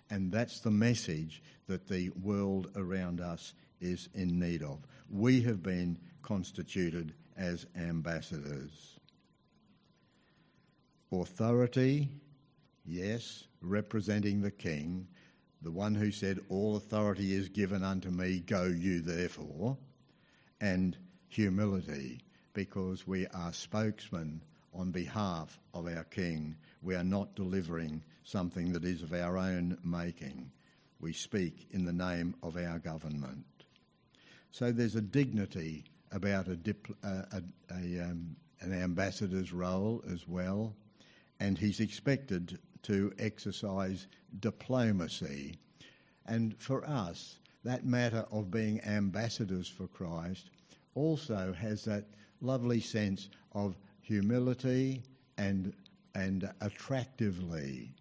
And 0.09 0.31
that's 0.31 0.61
the 0.61 0.71
message 0.71 1.43
that 1.67 1.87
the 1.87 2.11
world 2.21 2.71
around 2.77 3.19
us 3.19 3.53
is 3.81 4.07
in 4.13 4.39
need 4.39 4.63
of. 4.63 4.79
We 5.09 5.41
have 5.41 5.61
been 5.61 5.97
constituted 6.21 7.13
as 7.35 7.65
ambassadors. 7.75 8.92
Authority, 11.21 12.09
yes, 12.85 13.43
representing 13.61 14.41
the 14.41 14.49
king, 14.49 15.07
the 15.61 15.71
one 15.71 15.93
who 15.93 16.11
said, 16.11 16.39
All 16.49 16.75
authority 16.75 17.35
is 17.35 17.49
given 17.49 17.83
unto 17.83 18.09
me, 18.09 18.39
go 18.39 18.63
you 18.63 18.99
therefore, 18.99 19.77
and 20.59 20.97
humility, 21.29 22.19
because 22.53 23.05
we 23.05 23.27
are 23.27 23.53
spokesmen 23.53 24.41
on 24.73 24.89
behalf 24.89 25.59
of 25.75 25.85
our 25.87 26.03
king. 26.05 26.55
We 26.81 26.95
are 26.95 27.03
not 27.03 27.35
delivering 27.35 28.03
something 28.23 28.73
that 28.73 28.83
is 28.83 29.03
of 29.03 29.13
our 29.13 29.37
own 29.37 29.77
making. 29.83 30.51
We 30.99 31.13
speak 31.13 31.67
in 31.71 31.85
the 31.85 31.93
name 31.93 32.33
of 32.41 32.57
our 32.57 32.79
government. 32.79 33.45
So 34.51 34.71
there's 34.71 34.95
a 34.95 35.01
dignity 35.01 35.83
about 36.11 36.47
a, 36.47 36.55
dipl- 36.55 36.95
uh, 37.03 37.25
a, 37.31 37.73
a 37.73 38.03
um, 38.03 38.35
an 38.61 38.73
ambassador's 38.73 39.51
role 39.51 40.03
as 40.11 40.27
well 40.27 40.73
and 41.39 41.57
he's 41.57 41.79
expected 41.79 42.59
to 42.83 43.13
exercise 43.17 44.07
diplomacy. 44.39 45.55
And 46.25 46.55
for 46.57 46.87
us, 46.87 47.39
that 47.63 47.85
matter 47.85 48.25
of 48.31 48.51
being 48.51 48.81
ambassadors 48.81 49.67
for 49.67 49.87
Christ 49.87 50.49
also 50.95 51.53
has 51.53 51.85
that 51.85 52.05
lovely 52.41 52.79
sense 52.79 53.29
of 53.53 53.77
humility 54.01 55.03
and, 55.37 55.73
and 56.13 56.49
attractively, 56.61 57.95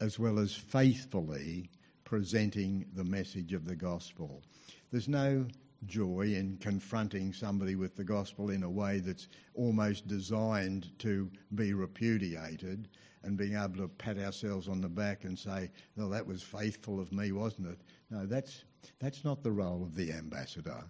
as 0.00 0.18
well 0.18 0.38
as 0.38 0.54
faithfully, 0.54 1.70
presenting 2.04 2.86
the 2.94 3.04
message 3.04 3.52
of 3.52 3.66
the 3.66 3.76
gospel. 3.76 4.42
There's 4.90 5.08
no 5.08 5.46
joy 5.86 6.32
in 6.34 6.56
confronting 6.58 7.32
somebody 7.32 7.74
with 7.76 7.96
the 7.96 8.04
gospel 8.04 8.50
in 8.50 8.62
a 8.62 8.70
way 8.70 8.98
that's 8.98 9.28
almost 9.54 10.06
designed 10.06 10.98
to 10.98 11.30
be 11.54 11.72
repudiated 11.72 12.88
and 13.22 13.36
being 13.36 13.56
able 13.56 13.76
to 13.76 13.88
pat 13.88 14.18
ourselves 14.18 14.68
on 14.68 14.80
the 14.80 14.88
back 14.88 15.24
and 15.24 15.38
say, 15.38 15.70
"Well, 15.96 16.08
that 16.10 16.26
was 16.26 16.42
faithful 16.42 17.00
of 17.00 17.12
me, 17.12 17.32
wasn't 17.32 17.68
it?" 17.68 17.80
No, 18.10 18.26
that's 18.26 18.64
that's 18.98 19.24
not 19.24 19.42
the 19.42 19.52
role 19.52 19.82
of 19.82 19.94
the 19.94 20.12
ambassador. 20.12 20.84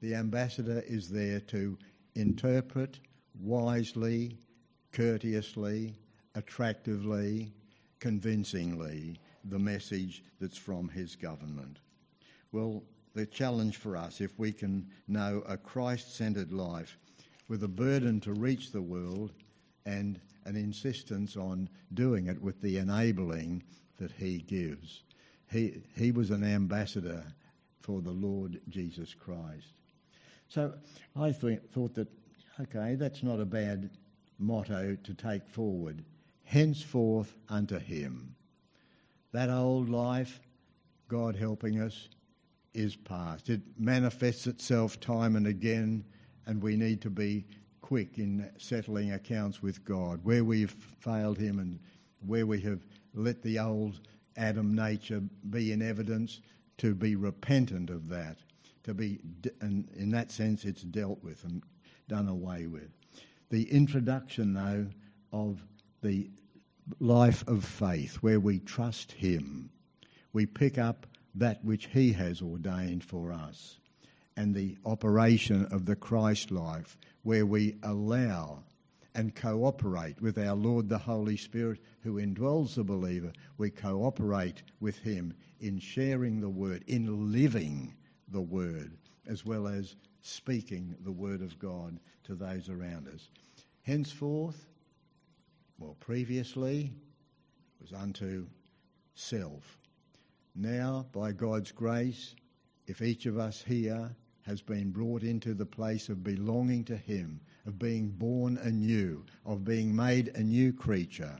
The 0.00 0.14
ambassador 0.14 0.82
is 0.86 1.08
there 1.08 1.40
to 1.40 1.78
interpret 2.14 3.00
wisely, 3.40 4.38
courteously, 4.92 5.98
attractively, 6.34 7.52
convincingly 8.00 9.18
the 9.44 9.58
message 9.58 10.24
that's 10.40 10.58
from 10.58 10.88
his 10.88 11.16
government. 11.16 11.78
Well, 12.52 12.84
the 13.16 13.26
challenge 13.26 13.78
for 13.78 13.96
us 13.96 14.20
if 14.20 14.38
we 14.38 14.52
can 14.52 14.86
know 15.08 15.42
a 15.48 15.56
Christ 15.56 16.14
centered 16.14 16.52
life 16.52 16.98
with 17.48 17.64
a 17.64 17.68
burden 17.68 18.20
to 18.20 18.34
reach 18.34 18.70
the 18.70 18.82
world 18.82 19.32
and 19.86 20.20
an 20.44 20.54
insistence 20.54 21.34
on 21.34 21.68
doing 21.94 22.26
it 22.26 22.40
with 22.40 22.60
the 22.60 22.76
enabling 22.76 23.62
that 23.96 24.12
He 24.12 24.38
gives. 24.38 25.02
He, 25.50 25.80
he 25.96 26.12
was 26.12 26.30
an 26.30 26.44
ambassador 26.44 27.24
for 27.80 28.02
the 28.02 28.10
Lord 28.10 28.60
Jesus 28.68 29.14
Christ. 29.14 29.80
So 30.48 30.74
I 31.18 31.32
th- 31.32 31.60
thought 31.72 31.94
that, 31.94 32.08
okay, 32.60 32.96
that's 32.96 33.22
not 33.22 33.40
a 33.40 33.46
bad 33.46 33.88
motto 34.38 34.94
to 35.02 35.14
take 35.14 35.48
forward. 35.48 36.04
Henceforth 36.44 37.34
unto 37.48 37.78
Him. 37.78 38.34
That 39.32 39.48
old 39.48 39.88
life, 39.88 40.38
God 41.08 41.34
helping 41.34 41.80
us, 41.80 42.08
is 42.76 42.94
past. 42.94 43.48
It 43.48 43.62
manifests 43.78 44.46
itself 44.46 45.00
time 45.00 45.34
and 45.34 45.46
again, 45.46 46.04
and 46.46 46.62
we 46.62 46.76
need 46.76 47.00
to 47.02 47.10
be 47.10 47.46
quick 47.80 48.18
in 48.18 48.50
settling 48.58 49.12
accounts 49.12 49.62
with 49.62 49.84
God. 49.84 50.20
Where 50.22 50.44
we've 50.44 50.76
failed 51.00 51.38
Him 51.38 51.58
and 51.58 51.80
where 52.20 52.46
we 52.46 52.60
have 52.60 52.80
let 53.14 53.42
the 53.42 53.58
old 53.58 54.00
Adam 54.36 54.74
nature 54.74 55.22
be 55.50 55.72
in 55.72 55.80
evidence, 55.80 56.40
to 56.78 56.94
be 56.94 57.16
repentant 57.16 57.88
of 57.88 58.08
that. 58.08 58.36
To 58.84 58.92
be, 58.92 59.20
and 59.60 59.88
in 59.96 60.10
that 60.10 60.30
sense, 60.30 60.64
it's 60.64 60.82
dealt 60.82 61.22
with 61.24 61.42
and 61.44 61.62
done 62.08 62.28
away 62.28 62.66
with. 62.66 62.90
The 63.50 63.62
introduction, 63.70 64.52
though, 64.52 64.86
of 65.32 65.64
the 66.02 66.30
life 67.00 67.42
of 67.48 67.64
faith, 67.64 68.16
where 68.16 68.38
we 68.38 68.58
trust 68.60 69.12
Him, 69.12 69.70
we 70.32 70.44
pick 70.44 70.76
up 70.76 71.06
that 71.36 71.64
which 71.64 71.86
He 71.86 72.12
has 72.12 72.42
ordained 72.42 73.04
for 73.04 73.32
us, 73.32 73.78
and 74.36 74.54
the 74.54 74.76
operation 74.84 75.66
of 75.70 75.86
the 75.86 75.96
Christ 75.96 76.50
life, 76.50 76.96
where 77.22 77.46
we 77.46 77.76
allow 77.82 78.62
and 79.14 79.34
cooperate 79.34 80.20
with 80.20 80.36
our 80.36 80.54
Lord 80.54 80.88
the 80.88 80.98
Holy 80.98 81.38
Spirit 81.38 81.80
who 82.02 82.20
indwells 82.20 82.74
the 82.74 82.84
believer. 82.84 83.32
We 83.56 83.70
cooperate 83.70 84.62
with 84.78 84.98
Him 84.98 85.32
in 85.58 85.78
sharing 85.78 86.40
the 86.40 86.50
Word, 86.50 86.84
in 86.86 87.32
living 87.32 87.94
the 88.28 88.42
Word, 88.42 88.92
as 89.26 89.44
well 89.44 89.66
as 89.66 89.96
speaking 90.20 90.94
the 91.00 91.12
Word 91.12 91.40
of 91.40 91.58
God 91.58 91.98
to 92.24 92.34
those 92.34 92.68
around 92.68 93.08
us. 93.08 93.30
Henceforth, 93.82 94.66
well, 95.78 95.96
previously, 96.00 96.92
was 97.80 97.92
unto 97.92 98.46
self. 99.14 99.78
Now, 100.58 101.04
by 101.12 101.32
God's 101.32 101.70
grace, 101.70 102.34
if 102.86 103.02
each 103.02 103.26
of 103.26 103.36
us 103.38 103.62
here 103.62 104.16
has 104.46 104.62
been 104.62 104.90
brought 104.90 105.22
into 105.22 105.52
the 105.52 105.66
place 105.66 106.08
of 106.08 106.24
belonging 106.24 106.82
to 106.84 106.96
Him, 106.96 107.40
of 107.66 107.78
being 107.78 108.08
born 108.08 108.56
anew, 108.56 109.22
of 109.44 109.64
being 109.64 109.94
made 109.94 110.28
a 110.28 110.42
new 110.42 110.72
creature, 110.72 111.36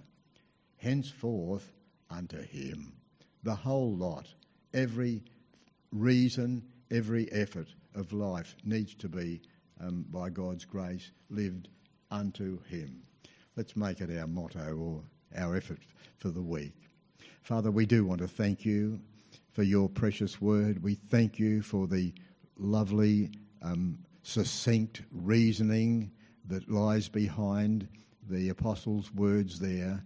henceforth 0.77 1.73
unto 2.11 2.43
Him. 2.43 2.93
The 3.43 3.55
whole 3.55 3.97
lot, 3.97 4.27
every 4.75 5.23
reason, 5.93 6.63
every 6.91 7.33
effort 7.33 7.69
of 7.95 8.13
life 8.13 8.55
needs 8.65 8.95
to 8.97 9.09
be, 9.09 9.41
um, 9.81 10.05
by 10.11 10.29
God's 10.29 10.67
grace, 10.67 11.11
lived 11.31 11.69
unto 12.11 12.63
Him. 12.65 13.03
Let's 13.57 13.77
make 13.77 14.03
it 14.03 14.15
our 14.19 14.27
motto 14.27 14.77
or 14.77 15.03
our 15.35 15.57
effort 15.57 15.81
for 16.19 16.29
the 16.29 16.43
week. 16.43 16.86
Father, 17.47 17.71
we 17.71 17.87
do 17.87 18.05
want 18.05 18.21
to 18.21 18.27
thank 18.27 18.65
you 18.65 18.99
for 19.53 19.63
your 19.63 19.89
precious 19.89 20.41
word. 20.41 20.83
We 20.83 20.97
thank 20.97 21.39
you 21.39 21.63
for 21.63 21.87
the 21.87 22.13
lovely, 22.59 23.31
um, 23.63 24.01
succinct 24.25 25.03
reasoning 25.13 26.11
that 26.49 26.69
lies 26.69 27.09
behind 27.09 27.87
the 28.29 28.49
apostles' 28.49 29.15
words 29.15 29.61
there. 29.61 30.03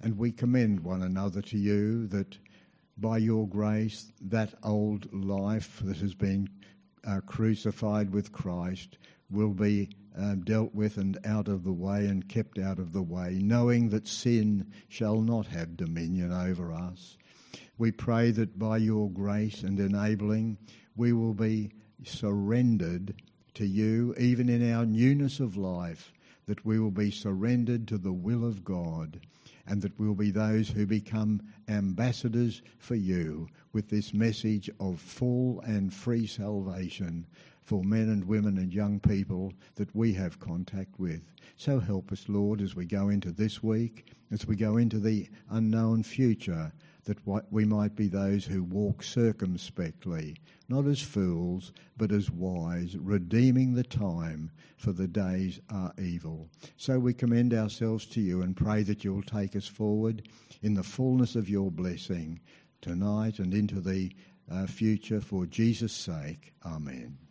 And 0.00 0.16
we 0.16 0.30
commend 0.30 0.78
one 0.78 1.02
another 1.02 1.42
to 1.42 1.58
you 1.58 2.06
that 2.06 2.38
by 2.96 3.18
your 3.18 3.48
grace, 3.48 4.12
that 4.20 4.54
old 4.62 5.12
life 5.12 5.80
that 5.82 5.96
has 5.96 6.14
been 6.14 6.48
uh, 7.04 7.18
crucified 7.26 8.10
with 8.10 8.30
Christ 8.30 8.98
will 9.28 9.54
be 9.54 9.88
um, 10.16 10.42
dealt 10.42 10.74
with 10.74 10.96
and 10.96 11.18
out 11.24 11.48
of 11.48 11.64
the 11.64 11.72
way 11.72 12.06
and 12.06 12.28
kept 12.28 12.58
out 12.58 12.78
of 12.78 12.92
the 12.92 13.02
way, 13.02 13.38
knowing 13.42 13.90
that 13.90 14.08
sin 14.08 14.72
shall 14.88 15.20
not 15.20 15.46
have 15.46 15.76
dominion 15.76 16.32
over 16.32 16.72
us. 16.72 17.16
We 17.78 17.92
pray 17.92 18.30
that 18.32 18.58
by 18.58 18.78
your 18.78 19.10
grace 19.10 19.62
and 19.62 19.78
enabling, 19.78 20.58
we 20.96 21.12
will 21.12 21.34
be 21.34 21.72
surrendered 22.04 23.14
to 23.54 23.66
you, 23.66 24.14
even 24.18 24.48
in 24.48 24.72
our 24.72 24.86
newness 24.86 25.40
of 25.40 25.56
life, 25.56 26.12
that 26.46 26.64
we 26.64 26.78
will 26.78 26.90
be 26.90 27.10
surrendered 27.10 27.88
to 27.88 27.98
the 27.98 28.12
will 28.12 28.44
of 28.44 28.64
God 28.64 29.20
and 29.66 29.82
that 29.82 29.98
we'll 29.98 30.14
be 30.14 30.30
those 30.30 30.68
who 30.68 30.86
become 30.86 31.42
ambassadors 31.68 32.62
for 32.78 32.94
you 32.94 33.48
with 33.72 33.90
this 33.90 34.14
message 34.14 34.70
of 34.78 35.00
full 35.00 35.60
and 35.62 35.92
free 35.92 36.26
salvation 36.26 37.26
for 37.66 37.82
men 37.82 38.08
and 38.08 38.24
women 38.24 38.56
and 38.58 38.72
young 38.72 39.00
people 39.00 39.52
that 39.74 39.94
we 39.94 40.12
have 40.14 40.38
contact 40.38 40.98
with. 40.98 41.20
So 41.56 41.80
help 41.80 42.12
us, 42.12 42.24
Lord, 42.28 42.60
as 42.62 42.76
we 42.76 42.86
go 42.86 43.08
into 43.08 43.32
this 43.32 43.60
week, 43.62 44.06
as 44.30 44.46
we 44.46 44.54
go 44.54 44.76
into 44.76 45.00
the 45.00 45.28
unknown 45.50 46.04
future, 46.04 46.72
that 47.04 47.18
we 47.50 47.64
might 47.64 47.96
be 47.96 48.06
those 48.06 48.44
who 48.44 48.62
walk 48.62 49.02
circumspectly, 49.02 50.36
not 50.68 50.86
as 50.86 51.00
fools, 51.00 51.72
but 51.96 52.12
as 52.12 52.30
wise, 52.30 52.96
redeeming 52.96 53.74
the 53.74 53.84
time, 53.84 54.50
for 54.76 54.92
the 54.92 55.08
days 55.08 55.60
are 55.68 55.92
evil. 55.98 56.48
So 56.76 57.00
we 57.00 57.14
commend 57.14 57.52
ourselves 57.52 58.06
to 58.06 58.20
you 58.20 58.42
and 58.42 58.56
pray 58.56 58.84
that 58.84 59.02
you'll 59.02 59.22
take 59.22 59.56
us 59.56 59.66
forward 59.66 60.28
in 60.62 60.74
the 60.74 60.82
fullness 60.82 61.34
of 61.34 61.48
your 61.48 61.70
blessing 61.72 62.40
tonight 62.80 63.40
and 63.40 63.52
into 63.52 63.80
the 63.80 64.12
uh, 64.50 64.66
future 64.66 65.20
for 65.20 65.46
Jesus' 65.46 65.92
sake. 65.92 66.52
Amen. 66.64 67.25